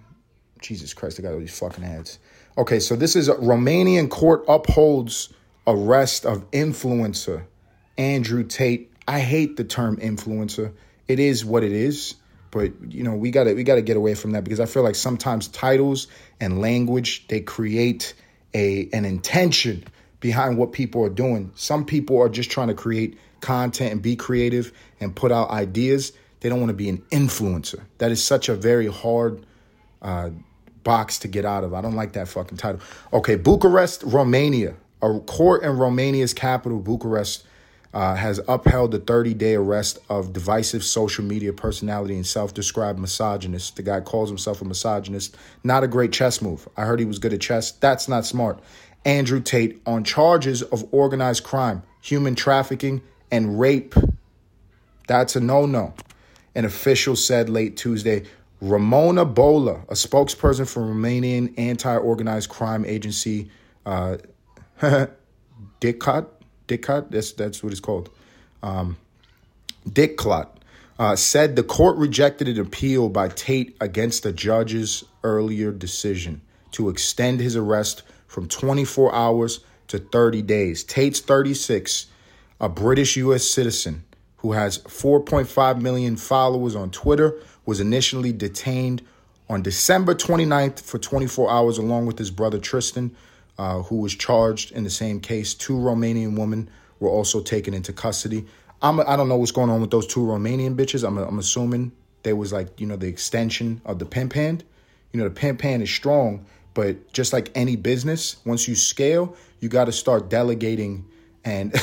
Jesus 0.62 0.94
Christ, 0.94 1.20
I 1.20 1.24
got 1.24 1.34
all 1.34 1.40
these 1.40 1.58
fucking 1.58 1.84
ads. 1.84 2.20
Okay, 2.58 2.80
so 2.80 2.96
this 2.96 3.16
is 3.16 3.30
a 3.30 3.36
Romanian 3.36 4.10
court 4.10 4.44
upholds 4.48 5.34
arrest 5.66 6.26
of 6.26 6.50
influencer 6.52 7.46
Andrew 7.98 8.44
Tate. 8.44 8.92
I 9.08 9.20
hate 9.20 9.56
the 9.58 9.64
term 9.64 9.98
influencer. 9.98 10.74
It 11.08 11.20
is 11.20 11.46
what 11.46 11.64
it 11.64 11.72
is, 11.72 12.16
but 12.54 12.72
you 12.88 13.04
know 13.04 13.16
we 13.16 13.32
got 13.32 13.46
to 13.46 13.54
we 13.56 13.64
got 13.64 13.76
to 13.76 13.82
get 13.82 13.98
away 13.98 14.14
from 14.14 14.32
that 14.32 14.44
because 14.44 14.60
I 14.60 14.68
feel 14.68 14.84
like 14.84 14.96
sometimes 14.96 15.48
titles 15.48 16.08
and 16.40 16.62
language 16.62 17.28
they 17.28 17.42
create 17.42 18.14
a 18.54 18.88
an 18.94 19.06
intention 19.06 19.84
behind 20.20 20.58
what 20.58 20.72
people 20.72 21.04
are 21.04 21.10
doing. 21.10 21.52
Some 21.56 21.84
people 21.84 22.22
are 22.22 22.30
just 22.30 22.52
trying 22.52 22.68
to 22.68 22.76
create 22.76 23.18
content 23.42 23.92
and 23.92 24.02
be 24.02 24.16
creative 24.16 24.72
and 25.00 25.16
put 25.16 25.32
out 25.32 25.50
ideas. 25.50 26.14
They 26.40 26.50
don't 26.50 26.60
want 26.60 26.70
to 26.70 26.76
be 26.76 26.90
an 26.90 27.00
influencer. 27.12 27.82
That 27.98 28.12
is 28.12 28.24
such 28.24 28.50
a 28.50 28.56
very 28.56 28.88
hard 28.88 29.46
uh, 30.02 30.30
box 30.84 31.20
to 31.20 31.28
get 31.28 31.44
out 31.46 31.64
of. 31.64 31.74
I 31.74 31.82
don't 31.82 31.96
like 31.96 32.14
that 32.14 32.28
fucking 32.28 32.58
title. 32.58 32.82
Okay, 33.12 33.36
Bucharest, 33.36 34.04
Romania. 34.04 34.76
A 35.02 35.20
court 35.20 35.64
in 35.64 35.72
Romania's 35.78 36.34
capital, 36.34 36.80
Bucharest, 36.80 37.44
uh, 37.94 38.16
has 38.16 38.40
upheld 38.48 38.92
the 38.92 39.00
30 39.00 39.34
day 39.36 39.56
arrest 39.56 40.00
of 40.10 40.34
divisive 40.34 40.84
social 40.84 41.24
media 41.24 41.54
personality 41.54 42.16
and 42.16 42.26
self 42.26 42.54
described 42.54 43.00
misogynist. 43.00 43.76
The 43.76 43.84
guy 43.84 44.02
calls 44.02 44.30
himself 44.30 44.62
a 44.62 44.66
misogynist. 44.66 45.38
Not 45.64 45.84
a 45.84 45.88
great 45.88 46.12
chess 46.12 46.42
move. 46.42 46.68
I 46.76 46.86
heard 46.86 47.00
he 47.00 47.06
was 47.06 47.20
good 47.20 47.34
at 47.34 47.42
chess. 47.42 47.72
That's 47.72 48.08
not 48.08 48.26
smart. 48.26 48.60
Andrew 49.06 49.42
Tate 49.42 49.82
on 49.86 50.04
charges 50.04 50.62
of 50.62 50.86
organized 50.92 51.44
crime, 51.44 51.84
human 52.02 52.36
trafficking, 52.36 53.02
and 53.30 53.60
rape. 53.60 53.94
That's 55.08 55.36
a 55.36 55.40
no 55.40 55.66
no. 55.66 55.94
An 56.56 56.66
official 56.66 57.16
said 57.16 57.50
late 57.50 57.78
Tuesday. 57.78 58.24
Ramona 58.62 59.26
Bolla, 59.26 59.84
a 59.90 59.94
spokesperson 59.94 60.68
for 60.68 60.82
Romanian 60.82 61.54
anti 61.58 61.98
organized 61.98 62.50
crime 62.50 62.86
agency, 62.86 63.52
uh, 63.86 64.18
DIICOT, 65.82 66.28
DIICOT, 66.78 67.12
that's, 67.12 67.32
that's 67.34 67.64
what 67.64 67.72
it's 67.72 67.80
called, 67.80 68.10
um, 68.62 68.98
DICCLOT, 69.90 70.48
uh, 71.00 71.16
said 71.16 71.56
the 71.56 71.64
court 71.64 71.98
rejected 71.98 72.48
an 72.48 72.60
appeal 72.60 73.10
by 73.10 73.28
Tate 73.30 73.76
against 73.82 74.24
the 74.24 74.32
judge's 74.32 75.04
earlier 75.24 75.72
decision 75.72 76.42
to 76.72 76.90
extend 76.90 77.40
his 77.40 77.56
arrest 77.56 78.04
from 78.28 78.48
24 78.48 79.14
hours 79.14 79.60
to 79.88 80.00
30 80.00 80.42
days. 80.42 80.84
Tate's 80.84 81.20
36 81.20 82.08
a 82.64 82.70
British 82.70 83.18
U.S. 83.18 83.44
citizen 83.44 84.06
who 84.38 84.54
has 84.54 84.78
4.5 84.80 85.82
million 85.82 86.16
followers 86.16 86.78
on 86.78 86.92
Twitter, 86.92 87.38
was 87.66 87.82
initially 87.82 88.32
detained 88.32 89.02
on 89.50 89.62
December 89.62 90.16
29th 90.16 90.82
for 90.82 90.98
24 90.98 91.52
hours, 91.52 91.78
along 91.78 92.06
with 92.06 92.18
his 92.18 92.32
brother 92.32 92.60
Tristan, 92.60 93.14
uh, 93.58 93.82
who 93.84 93.98
was 93.98 94.16
charged 94.16 94.72
in 94.72 94.84
the 94.84 94.90
same 94.90 95.20
case. 95.20 95.54
Two 95.54 95.74
Romanian 95.74 96.38
women 96.38 96.70
were 97.00 97.10
also 97.10 97.42
taken 97.42 97.74
into 97.74 97.94
custody. 97.94 98.46
I'm, 98.82 99.00
I 99.00 99.16
don't 99.16 99.30
know 99.30 99.38
what's 99.38 99.52
going 99.52 99.70
on 99.70 99.82
with 99.82 99.92
those 99.92 100.08
two 100.08 100.22
Romanian 100.22 100.76
bitches. 100.76 101.08
I'm, 101.08 101.18
I'm 101.18 101.40
assuming 101.40 101.92
they 102.24 102.34
was 102.34 102.52
like, 102.52 102.80
you 102.80 102.88
know, 102.88 102.96
the 102.96 103.08
extension 103.08 103.82
of 103.86 104.00
the 104.00 104.06
pimp 104.06 104.34
hand. 104.34 104.64
You 105.12 105.20
know, 105.20 105.26
the 105.26 105.36
pimp 105.36 105.62
hand 105.62 105.84
is 105.84 105.92
strong, 105.92 106.46
but 106.74 107.14
just 107.14 107.34
like 107.34 107.52
any 107.56 107.76
business, 107.76 108.38
once 108.46 108.68
you 108.68 108.76
scale, 108.76 109.36
you 109.60 109.70
got 109.70 109.86
to 109.86 109.92
start 109.92 110.30
delegating 110.30 111.06
and 111.46 111.74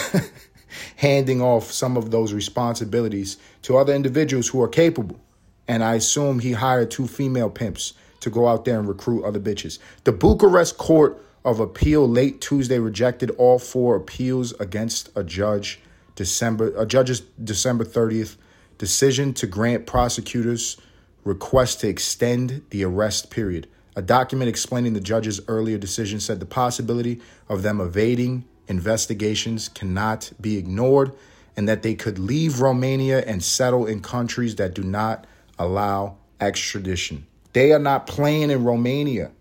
handing 0.97 1.41
off 1.41 1.71
some 1.71 1.97
of 1.97 2.11
those 2.11 2.33
responsibilities 2.33 3.37
to 3.63 3.77
other 3.77 3.95
individuals 3.95 4.49
who 4.49 4.61
are 4.63 4.69
capable. 4.69 5.21
And 5.69 5.85
I 5.85 5.95
assume 5.95 6.41
he 6.41 6.53
hired 6.53 6.91
two 6.91 7.07
female 7.07 7.51
pimps 7.51 7.95
to 8.21 8.31
go 8.31 8.49
out 8.49 8.65
there 8.65 8.79
and 8.79 8.89
recruit 8.89 9.25
other 9.25 9.41
bitches. 9.41 9.79
The 10.05 10.13
Bucharest 10.13 10.77
Court 10.77 11.23
of 11.45 11.61
Appeal 11.61 12.09
late 12.09 12.41
Tuesday 12.41 12.79
rejected 12.79 13.31
all 13.33 13.59
four 13.59 13.97
appeals 13.97 14.53
against 14.61 15.09
a 15.17 15.25
judge 15.25 15.81
December 16.15 16.75
a 16.77 16.85
judge's 16.85 17.21
December 17.43 17.85
30th 17.85 18.37
decision 18.77 19.33
to 19.33 19.47
grant 19.47 19.87
prosecutors 19.87 20.77
request 21.25 21.81
to 21.81 21.89
extend 21.89 22.63
the 22.71 22.85
arrest 22.85 23.31
period. 23.31 23.67
A 23.97 24.03
document 24.03 24.49
explaining 24.49 24.93
the 24.93 25.01
judge's 25.01 25.41
earlier 25.49 25.79
decision 25.79 26.21
said 26.21 26.41
the 26.41 26.47
possibility 26.47 27.21
of 27.49 27.63
them 27.63 27.81
evading 27.81 28.45
investigations 28.69 29.69
cannot 29.69 30.33
be 30.41 30.57
ignored 30.57 31.13
and 31.57 31.69
that 31.69 31.83
they 31.83 31.95
could 31.95 32.19
leave 32.19 32.61
Romania 32.61 33.21
and 33.27 33.43
settle 33.43 33.87
in 33.87 34.01
countries 34.01 34.57
that 34.57 34.75
do 34.75 34.83
not 34.83 35.27
allow 35.59 36.17
extradition. 36.41 37.27
They 37.53 37.73
are 37.73 37.79
not 37.79 38.07
playing 38.07 38.51
in 38.51 38.65
Romania. 38.65 39.33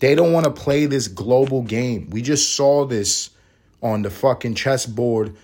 They 0.00 0.14
don't 0.14 0.32
want 0.32 0.44
to 0.44 0.52
play 0.52 0.86
this 0.86 1.08
global 1.08 1.62
game. 1.62 2.08
We 2.10 2.22
just 2.22 2.54
saw 2.54 2.84
this 2.84 3.30
on 3.82 4.02
the 4.02 4.10
fucking 4.10 4.54
chessboard 4.54 5.34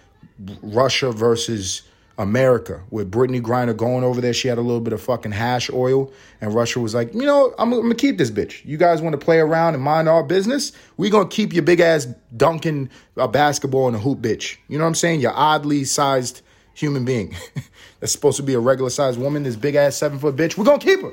Russia 0.63 1.13
versus 1.13 1.83
America 2.17 2.81
with 2.91 3.11
Brittney 3.11 3.41
Griner 3.41 3.77
going 3.77 4.05
over 4.05 4.21
there. 4.21 4.33
She 4.33 4.47
had 4.47 4.59
a 4.59 4.61
little 4.61 4.81
bit 4.81 4.93
of 4.93 5.03
fucking 5.03 5.33
hash 5.33 5.69
oil, 5.71 6.13
and 6.41 6.55
Russia 6.55 6.79
was 6.79 6.95
like, 6.95 7.13
you 7.13 7.23
know, 7.23 7.55
I'm, 7.59 7.73
I'm 7.73 7.83
gonna 7.83 7.95
keep 7.95 8.19
this 8.19 8.31
bitch. 8.31 8.65
You 8.65 8.77
guys 8.77 9.03
want 9.03 9.19
to 9.19 9.25
play 9.25 9.39
around 9.39 9.75
and 9.75 9.83
mind 9.83 10.09
our 10.09 10.23
business? 10.23 10.73
We 10.97 11.11
gonna 11.11 11.29
keep 11.29 11.53
your 11.53 11.65
big 11.65 11.81
ass 11.81 12.07
dunking 12.37 12.91
a 13.17 13.27
basketball 13.27 13.89
in 13.89 13.95
a 13.97 13.99
hoop, 13.99 14.21
bitch. 14.21 14.59
You 14.69 14.79
know 14.79 14.85
what 14.85 14.89
I'm 14.89 14.95
saying? 14.95 15.21
Your 15.21 15.33
oddly 15.35 15.85
sized 15.85 16.43
human 16.73 17.05
being 17.05 17.35
that's 18.01 18.13
supposed 18.13 18.37
to 18.37 18.43
be 18.43 18.55
a 18.55 18.61
regular 18.61 18.91
sized 18.91 19.19
woman, 19.19 19.43
this 19.43 19.57
big 19.57 19.75
ass 19.75 19.97
seven 19.97 20.19
foot 20.19 20.37
bitch. 20.37 20.57
We're 20.57 20.65
gonna 20.65 20.79
keep 20.79 21.03
her. 21.03 21.13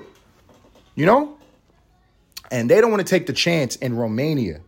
You 0.94 1.06
know? 1.08 1.38
And 2.52 2.70
they 2.70 2.82
don't 2.82 2.92
want 2.92 3.06
to 3.06 3.10
take 3.10 3.26
the 3.26 3.34
chance 3.34 3.78
in 3.78 3.96
Romania 3.96 4.60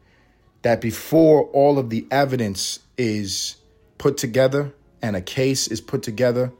that 0.64 0.82
before 0.82 1.44
all 1.44 1.78
of 1.78 1.90
the 1.90 2.08
evidence 2.10 2.80
is 2.98 3.58
put 3.98 4.18
together 4.18 4.74
and 5.02 5.16
a 5.16 5.22
case 5.22 5.68
is 5.68 5.82
put 5.82 6.02
together 6.02 6.52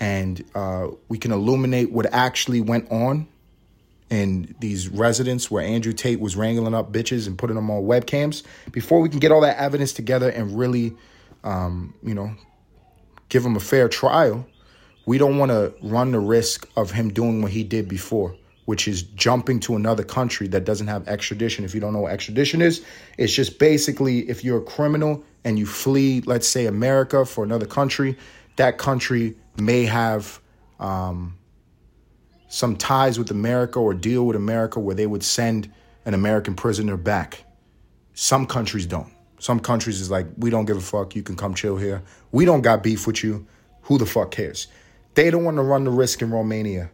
and 0.00 0.44
uh, 0.54 0.88
we 1.08 1.18
can 1.18 1.30
illuminate 1.30 1.92
what 1.92 2.06
actually 2.12 2.60
went 2.60 2.90
on 2.90 3.28
in 4.10 4.54
these 4.60 4.88
residents 4.88 5.50
where 5.50 5.64
Andrew 5.64 5.92
Tate 5.92 6.20
was 6.20 6.36
wrangling 6.36 6.74
up 6.74 6.92
bitches 6.92 7.26
and 7.26 7.38
putting 7.38 7.56
them 7.56 7.70
on 7.70 7.84
webcams 7.84 8.42
before 8.72 9.00
we 9.00 9.08
can 9.08 9.20
get 9.20 9.30
all 9.32 9.40
that 9.42 9.58
evidence 9.58 9.92
together 9.92 10.28
and 10.28 10.58
really, 10.58 10.94
um, 11.44 11.94
you 12.02 12.14
know, 12.14 12.34
give 13.28 13.44
him 13.44 13.56
a 13.56 13.60
fair 13.60 13.88
trial. 13.88 14.46
We 15.06 15.18
don't 15.18 15.38
want 15.38 15.50
to 15.50 15.72
run 15.82 16.12
the 16.12 16.20
risk 16.20 16.68
of 16.76 16.90
him 16.90 17.12
doing 17.12 17.40
what 17.40 17.52
he 17.52 17.64
did 17.64 17.88
before, 17.88 18.36
which 18.64 18.86
is 18.86 19.02
jumping 19.02 19.60
to 19.60 19.76
another 19.76 20.04
country 20.04 20.46
that 20.48 20.64
doesn't 20.64 20.86
have 20.86 21.08
extradition. 21.08 21.64
If 21.64 21.74
you 21.74 21.80
don't 21.80 21.92
know 21.92 22.00
what 22.00 22.12
extradition 22.12 22.62
is, 22.62 22.84
it's 23.18 23.32
just 23.32 23.58
basically 23.58 24.28
if 24.28 24.44
you're 24.44 24.58
a 24.58 24.64
criminal 24.64 25.24
and 25.44 25.58
you 25.58 25.66
flee, 25.66 26.20
let's 26.22 26.46
say, 26.46 26.66
America 26.66 27.24
for 27.24 27.42
another 27.44 27.66
country, 27.66 28.16
that 28.56 28.78
country 28.78 29.36
may 29.56 29.84
have 29.84 30.40
um, 30.78 31.36
some 32.48 32.76
ties 32.76 33.18
with 33.18 33.30
America 33.30 33.78
or 33.78 33.94
deal 33.94 34.26
with 34.26 34.36
America 34.36 34.78
where 34.78 34.94
they 34.94 35.06
would 35.06 35.24
send 35.24 35.72
an 36.04 36.14
American 36.14 36.54
prisoner 36.54 36.96
back. 36.96 37.44
Some 38.14 38.46
countries 38.46 38.86
don't. 38.86 39.12
Some 39.38 39.58
countries 39.58 40.00
is 40.00 40.10
like, 40.10 40.26
we 40.36 40.50
don't 40.50 40.66
give 40.66 40.76
a 40.76 40.80
fuck. 40.80 41.16
You 41.16 41.22
can 41.22 41.34
come 41.34 41.54
chill 41.54 41.76
here. 41.76 42.02
We 42.30 42.44
don't 42.44 42.62
got 42.62 42.82
beef 42.82 43.06
with 43.08 43.24
you. 43.24 43.46
Who 43.82 43.98
the 43.98 44.06
fuck 44.06 44.30
cares? 44.30 44.68
They 45.14 45.30
don't 45.30 45.44
want 45.44 45.56
to 45.56 45.62
run 45.62 45.84
the 45.84 45.90
risk 45.90 46.22
in 46.22 46.30
Romania 46.30 46.90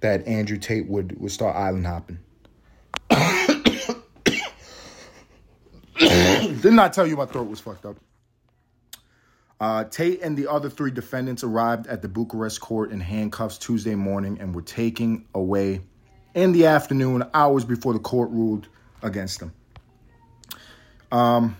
that 0.00 0.26
Andrew 0.26 0.58
Tate 0.58 0.88
would, 0.88 1.20
would 1.20 1.32
start 1.32 1.56
island 1.56 1.86
hopping. 1.86 2.18
Didn't 5.98 6.78
I 6.78 6.88
tell 6.88 7.06
you 7.06 7.16
my 7.16 7.26
throat 7.26 7.48
was 7.48 7.60
fucked 7.60 7.86
up? 7.86 7.96
Uh, 9.58 9.84
Tate 9.84 10.20
and 10.22 10.36
the 10.36 10.50
other 10.50 10.68
three 10.68 10.90
defendants 10.90 11.42
arrived 11.42 11.86
at 11.86 12.02
the 12.02 12.08
Bucharest 12.08 12.60
court 12.60 12.90
in 12.90 13.00
handcuffs 13.00 13.56
Tuesday 13.56 13.94
morning 13.94 14.38
and 14.38 14.54
were 14.54 14.62
taken 14.62 15.24
away 15.34 15.80
in 16.34 16.52
the 16.52 16.66
afternoon, 16.66 17.24
hours 17.32 17.64
before 17.64 17.94
the 17.94 17.98
court 17.98 18.30
ruled 18.30 18.68
against 19.02 19.40
them. 19.40 19.54
Um, 21.10 21.56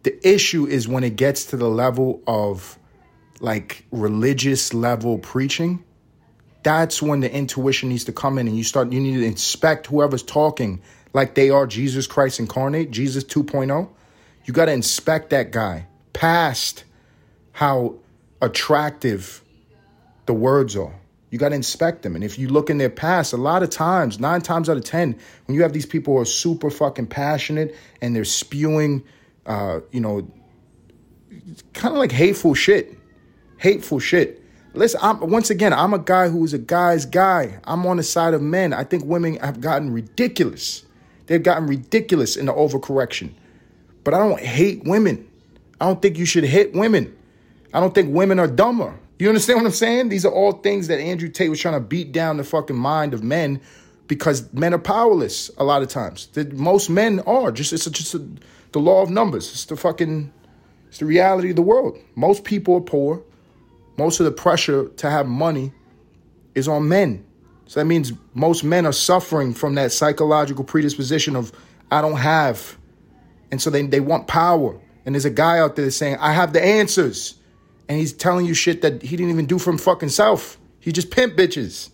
The 0.02 0.26
issue 0.26 0.66
is 0.66 0.88
when 0.88 1.04
it 1.04 1.16
gets 1.16 1.46
to 1.46 1.56
the 1.56 1.68
level 1.68 2.22
of 2.26 2.78
like 3.40 3.84
religious 3.90 4.72
level 4.72 5.18
preaching. 5.18 5.84
That's 6.62 7.00
when 7.00 7.20
the 7.20 7.32
intuition 7.32 7.88
needs 7.88 8.04
to 8.04 8.12
come 8.12 8.38
in 8.38 8.46
and 8.46 8.56
you 8.56 8.64
start, 8.64 8.92
you 8.92 9.00
need 9.00 9.16
to 9.16 9.24
inspect 9.24 9.86
whoever's 9.86 10.22
talking 10.22 10.82
like 11.12 11.34
they 11.34 11.50
are 11.50 11.66
Jesus 11.66 12.06
Christ 12.06 12.38
incarnate, 12.38 12.90
Jesus 12.90 13.24
2.0. 13.24 13.88
You 14.44 14.54
got 14.54 14.66
to 14.66 14.72
inspect 14.72 15.30
that 15.30 15.52
guy 15.52 15.86
past 16.12 16.84
how 17.52 17.96
attractive 18.40 19.42
the 20.26 20.34
words 20.34 20.76
are. 20.76 20.94
You 21.30 21.38
got 21.38 21.50
to 21.50 21.54
inspect 21.54 22.02
them. 22.02 22.14
And 22.14 22.24
if 22.24 22.38
you 22.38 22.48
look 22.48 22.70
in 22.70 22.78
their 22.78 22.90
past, 22.90 23.32
a 23.32 23.36
lot 23.36 23.62
of 23.62 23.70
times, 23.70 24.18
nine 24.18 24.40
times 24.40 24.68
out 24.68 24.76
of 24.76 24.84
10, 24.84 25.18
when 25.46 25.54
you 25.54 25.62
have 25.62 25.72
these 25.72 25.86
people 25.86 26.14
who 26.14 26.20
are 26.20 26.24
super 26.24 26.70
fucking 26.70 27.06
passionate 27.06 27.76
and 28.00 28.14
they're 28.14 28.24
spewing, 28.24 29.04
uh, 29.50 29.80
you 29.90 30.00
know, 30.00 30.30
kind 31.72 31.92
of 31.92 31.98
like 31.98 32.12
hateful 32.12 32.54
shit, 32.54 32.96
hateful 33.58 33.98
shit. 33.98 34.40
Listen, 34.74 35.00
I'm, 35.02 35.18
once 35.28 35.50
again, 35.50 35.72
I'm 35.72 35.92
a 35.92 35.98
guy 35.98 36.28
who's 36.28 36.52
a 36.52 36.58
guy's 36.58 37.04
guy. 37.04 37.58
I'm 37.64 37.84
on 37.84 37.96
the 37.96 38.04
side 38.04 38.32
of 38.32 38.40
men. 38.40 38.72
I 38.72 38.84
think 38.84 39.04
women 39.04 39.38
have 39.38 39.60
gotten 39.60 39.92
ridiculous. 39.92 40.84
They've 41.26 41.42
gotten 41.42 41.66
ridiculous 41.66 42.36
in 42.36 42.46
the 42.46 42.52
overcorrection. 42.52 43.32
But 44.04 44.14
I 44.14 44.18
don't 44.18 44.38
hate 44.38 44.84
women. 44.84 45.28
I 45.80 45.86
don't 45.86 46.00
think 46.00 46.16
you 46.16 46.26
should 46.26 46.44
hit 46.44 46.72
women. 46.72 47.16
I 47.74 47.80
don't 47.80 47.92
think 47.92 48.14
women 48.14 48.38
are 48.38 48.46
dumber. 48.46 48.96
You 49.18 49.28
understand 49.28 49.58
what 49.58 49.66
I'm 49.66 49.72
saying? 49.72 50.10
These 50.10 50.24
are 50.24 50.32
all 50.32 50.52
things 50.52 50.86
that 50.86 51.00
Andrew 51.00 51.28
Tate 51.28 51.50
was 51.50 51.58
trying 51.58 51.74
to 51.74 51.80
beat 51.80 52.12
down 52.12 52.36
the 52.36 52.44
fucking 52.44 52.76
mind 52.76 53.14
of 53.14 53.24
men 53.24 53.60
because 54.10 54.52
men 54.52 54.74
are 54.74 54.78
powerless 54.78 55.52
a 55.56 55.62
lot 55.62 55.82
of 55.82 55.88
times. 55.88 56.26
The, 56.32 56.44
most 56.46 56.90
men 56.90 57.20
are 57.28 57.52
just 57.52 57.72
it's 57.72 57.86
a, 57.86 57.92
just 57.92 58.12
a, 58.12 58.28
the 58.72 58.80
law 58.80 59.02
of 59.02 59.08
numbers. 59.08 59.48
It's 59.52 59.66
the 59.66 59.76
fucking 59.76 60.32
it's 60.88 60.98
the 60.98 61.04
reality 61.04 61.50
of 61.50 61.56
the 61.56 61.62
world. 61.62 61.96
Most 62.16 62.42
people 62.42 62.74
are 62.74 62.80
poor. 62.80 63.22
Most 63.96 64.18
of 64.18 64.26
the 64.26 64.32
pressure 64.32 64.88
to 64.88 65.08
have 65.08 65.28
money 65.28 65.72
is 66.56 66.66
on 66.66 66.88
men. 66.88 67.24
So 67.66 67.78
that 67.78 67.86
means 67.86 68.12
most 68.34 68.64
men 68.64 68.84
are 68.84 68.92
suffering 68.92 69.54
from 69.54 69.76
that 69.76 69.92
psychological 69.92 70.64
predisposition 70.64 71.36
of 71.36 71.52
I 71.88 72.00
don't 72.00 72.16
have. 72.16 72.76
And 73.52 73.62
so 73.62 73.70
they, 73.70 73.86
they 73.86 74.00
want 74.00 74.26
power. 74.26 74.76
And 75.06 75.14
there's 75.14 75.24
a 75.24 75.30
guy 75.30 75.60
out 75.60 75.76
there 75.76 75.88
saying, 75.92 76.16
I 76.16 76.32
have 76.32 76.52
the 76.52 76.62
answers 76.62 77.36
and 77.88 77.96
he's 77.96 78.12
telling 78.12 78.44
you 78.44 78.54
shit 78.54 78.82
that 78.82 79.02
he 79.02 79.16
didn't 79.16 79.30
even 79.30 79.46
do 79.46 79.60
from 79.60 79.78
fucking 79.78 80.08
self. 80.08 80.58
He 80.80 80.90
just 80.90 81.12
pimp 81.12 81.36
bitches. 81.36 81.90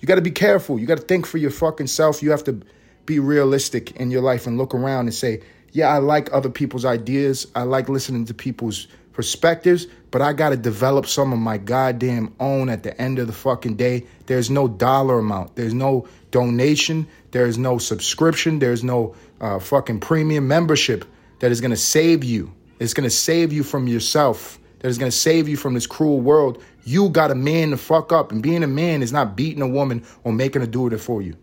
You 0.00 0.06
got 0.06 0.16
to 0.16 0.22
be 0.22 0.30
careful. 0.30 0.78
You 0.78 0.86
got 0.86 0.98
to 0.98 1.04
think 1.04 1.26
for 1.26 1.38
your 1.38 1.50
fucking 1.50 1.88
self. 1.88 2.22
You 2.22 2.30
have 2.30 2.44
to 2.44 2.60
be 3.06 3.18
realistic 3.18 3.92
in 3.92 4.10
your 4.10 4.22
life 4.22 4.46
and 4.46 4.58
look 4.58 4.74
around 4.74 5.06
and 5.06 5.14
say, 5.14 5.42
yeah, 5.72 5.88
I 5.88 5.98
like 5.98 6.32
other 6.32 6.50
people's 6.50 6.84
ideas. 6.84 7.46
I 7.54 7.62
like 7.62 7.88
listening 7.88 8.24
to 8.26 8.34
people's 8.34 8.88
perspectives, 9.12 9.86
but 10.10 10.22
I 10.22 10.32
got 10.32 10.50
to 10.50 10.56
develop 10.56 11.06
some 11.06 11.32
of 11.32 11.38
my 11.38 11.58
goddamn 11.58 12.34
own 12.38 12.68
at 12.68 12.84
the 12.84 12.98
end 13.00 13.18
of 13.18 13.26
the 13.26 13.32
fucking 13.32 13.76
day. 13.76 14.06
There's 14.26 14.50
no 14.50 14.68
dollar 14.68 15.18
amount. 15.18 15.56
There's 15.56 15.74
no 15.74 16.06
donation. 16.30 17.08
There's 17.32 17.58
no 17.58 17.78
subscription. 17.78 18.60
There's 18.60 18.84
no 18.84 19.16
uh, 19.40 19.58
fucking 19.58 20.00
premium 20.00 20.46
membership 20.46 21.04
that 21.40 21.50
is 21.50 21.60
going 21.60 21.72
to 21.72 21.76
save 21.76 22.22
you. 22.22 22.52
It's 22.78 22.94
going 22.94 23.08
to 23.08 23.14
save 23.14 23.52
you 23.52 23.64
from 23.64 23.88
yourself 23.88 24.58
that 24.80 24.88
is 24.88 24.98
going 24.98 25.10
to 25.10 25.16
save 25.16 25.48
you 25.48 25.56
from 25.56 25.74
this 25.74 25.86
cruel 25.86 26.20
world, 26.20 26.62
you 26.84 27.08
got 27.08 27.30
a 27.30 27.34
man 27.34 27.70
to 27.70 27.76
fuck 27.76 28.12
up. 28.12 28.32
And 28.32 28.42
being 28.42 28.62
a 28.62 28.68
man 28.68 29.02
is 29.02 29.12
not 29.12 29.36
beating 29.36 29.62
a 29.62 29.68
woman 29.68 30.04
or 30.24 30.32
making 30.32 30.60
her 30.60 30.66
do 30.66 30.86
it 30.86 30.98
for 30.98 31.20
you. 31.20 31.36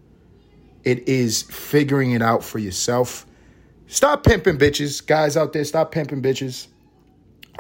It 0.84 1.08
is 1.08 1.44
figuring 1.44 2.12
it 2.12 2.22
out 2.22 2.44
for 2.44 2.60
yourself. 2.60 3.26
Stop 3.88 4.24
pimping 4.24 4.58
bitches. 4.58 5.06
Guys 5.06 5.36
out 5.36 5.54
there, 5.54 5.64
stop 5.64 5.92
pimping 5.92 6.22
bitches. 6.22 6.68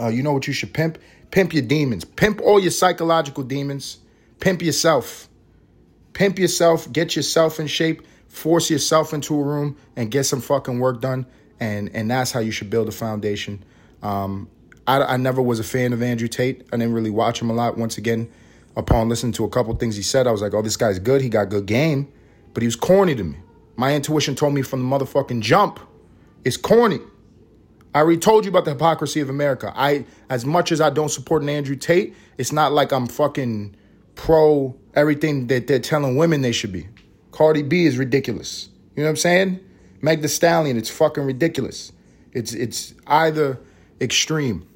Uh, 0.02 0.08
you 0.08 0.24
know 0.24 0.34
what 0.34 0.48
you 0.48 0.54
should 0.54 0.74
pimp? 0.74 0.98
Pimp 1.32 1.54
your 1.54 1.64
demons. 1.64 2.06
Pimp 2.06 2.42
all 2.42 2.60
your 2.60 2.72
psychological 2.72 3.44
demons. 3.44 3.98
Pimp 4.40 4.62
yourself. 4.62 5.28
Pimp 6.14 6.40
yourself. 6.40 6.92
Get 6.92 7.16
yourself 7.16 7.60
in 7.60 7.68
shape. 7.68 8.04
Force 8.28 8.70
yourself 8.70 9.14
into 9.14 9.40
a 9.40 9.44
room 9.44 9.78
and 9.96 10.12
get 10.12 10.26
some 10.26 10.42
fucking 10.42 10.80
work 10.80 11.02
done. 11.02 11.26
And 11.60 11.90
and 11.96 12.12
that's 12.12 12.32
how 12.32 12.42
you 12.42 12.52
should 12.52 12.70
build 12.70 12.90
a 12.90 12.92
foundation. 12.92 13.64
Um, 14.04 14.50
I, 14.88 15.02
I 15.02 15.18
never 15.18 15.42
was 15.42 15.60
a 15.60 15.64
fan 15.64 15.94
of 15.94 16.02
Andrew 16.02 16.28
Tate. 16.28 16.66
I 16.72 16.78
didn't 16.78 16.94
really 16.94 17.10
watch 17.10 17.42
him 17.42 17.50
a 17.50 17.54
lot. 17.54 17.78
Once 17.78 17.98
again, 17.98 18.30
upon 18.76 19.10
listening 19.10 19.34
to 19.34 19.46
a 19.46 19.50
couple 19.50 19.74
things 19.76 19.96
he 19.96 20.04
said, 20.04 20.28
I 20.28 20.32
was 20.32 20.42
like, 20.42 20.54
oh, 20.54 20.62
this 20.62 20.78
guy's 20.78 21.00
good. 21.00 21.22
He 21.22 21.30
got 21.30 21.50
good 21.50 21.66
game, 21.66 22.12
but 22.54 22.62
he 22.62 22.68
was 22.68 22.76
corny 22.76 23.16
to 23.16 23.24
me. 23.24 23.38
My 23.78 23.94
intuition 23.96 24.36
told 24.36 24.54
me 24.54 24.62
from 24.62 24.88
the 24.88 24.98
motherfucking 24.98 25.42
jump, 25.42 25.80
it's 26.44 26.58
corny. 26.58 27.00
I 27.94 28.00
already 28.00 28.20
told 28.20 28.46
you 28.46 28.50
about 28.50 28.66
the 28.66 28.72
hypocrisy 28.72 29.22
of 29.22 29.30
America. 29.30 29.72
I, 29.76 30.06
as 30.30 30.46
much 30.46 30.72
as 30.72 30.82
I 30.82 30.90
don't 30.90 31.10
support 31.10 31.42
an 31.42 31.50
Andrew 31.50 31.76
Tate, 31.76 32.14
it's 32.38 32.52
not 32.52 32.74
like 32.74 32.92
I'm 32.92 33.08
fucking 33.08 33.76
pro 34.16 34.76
everything 34.94 35.48
that 35.48 35.68
they're 35.68 35.80
telling 35.80 36.18
women 36.18 36.42
they 36.42 36.52
should 36.52 36.72
be. 36.72 36.88
Cardi 37.32 37.64
B 37.64 37.86
is 37.86 37.98
ridiculous. 37.98 38.70
You 38.96 39.04
know 39.04 39.08
what 39.08 39.12
I'm 39.12 39.16
saying? 39.18 39.60
Meg 40.02 40.22
Thee 40.22 40.28
Stallion, 40.28 40.78
it's 40.78 40.90
fucking 40.90 41.24
ridiculous. 41.24 41.92
It's 42.34 42.54
it's 42.54 42.94
either 43.08 43.60
extreme 44.00 44.68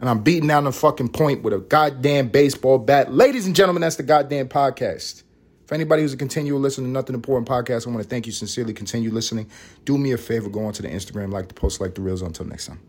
and 0.00 0.08
I'm 0.08 0.22
beating 0.22 0.48
down 0.48 0.64
the 0.64 0.72
fucking 0.72 1.10
point 1.10 1.42
with 1.42 1.52
a 1.52 1.58
goddamn 1.58 2.28
baseball 2.28 2.78
bat. 2.78 3.12
Ladies 3.12 3.46
and 3.46 3.54
gentlemen, 3.54 3.80
that's 3.80 3.96
the 3.96 4.02
goddamn 4.02 4.48
podcast. 4.48 5.22
For 5.66 5.74
anybody 5.74 6.02
who's 6.02 6.14
a 6.14 6.16
continual 6.16 6.60
listener 6.60 6.86
to 6.86 6.90
Nothing 6.90 7.14
Important 7.14 7.46
podcast, 7.46 7.86
I 7.86 7.90
want 7.90 8.02
to 8.02 8.08
thank 8.08 8.26
you 8.26 8.32
sincerely. 8.32 8.72
Continue 8.72 9.10
listening. 9.10 9.50
Do 9.84 9.98
me 9.98 10.12
a 10.12 10.18
favor, 10.18 10.48
go 10.48 10.64
onto 10.64 10.82
the 10.82 10.88
Instagram, 10.88 11.30
like 11.30 11.48
the 11.48 11.54
post, 11.54 11.80
like 11.80 11.94
the 11.94 12.00
reels. 12.00 12.22
Until 12.22 12.46
next 12.46 12.66
time. 12.66 12.80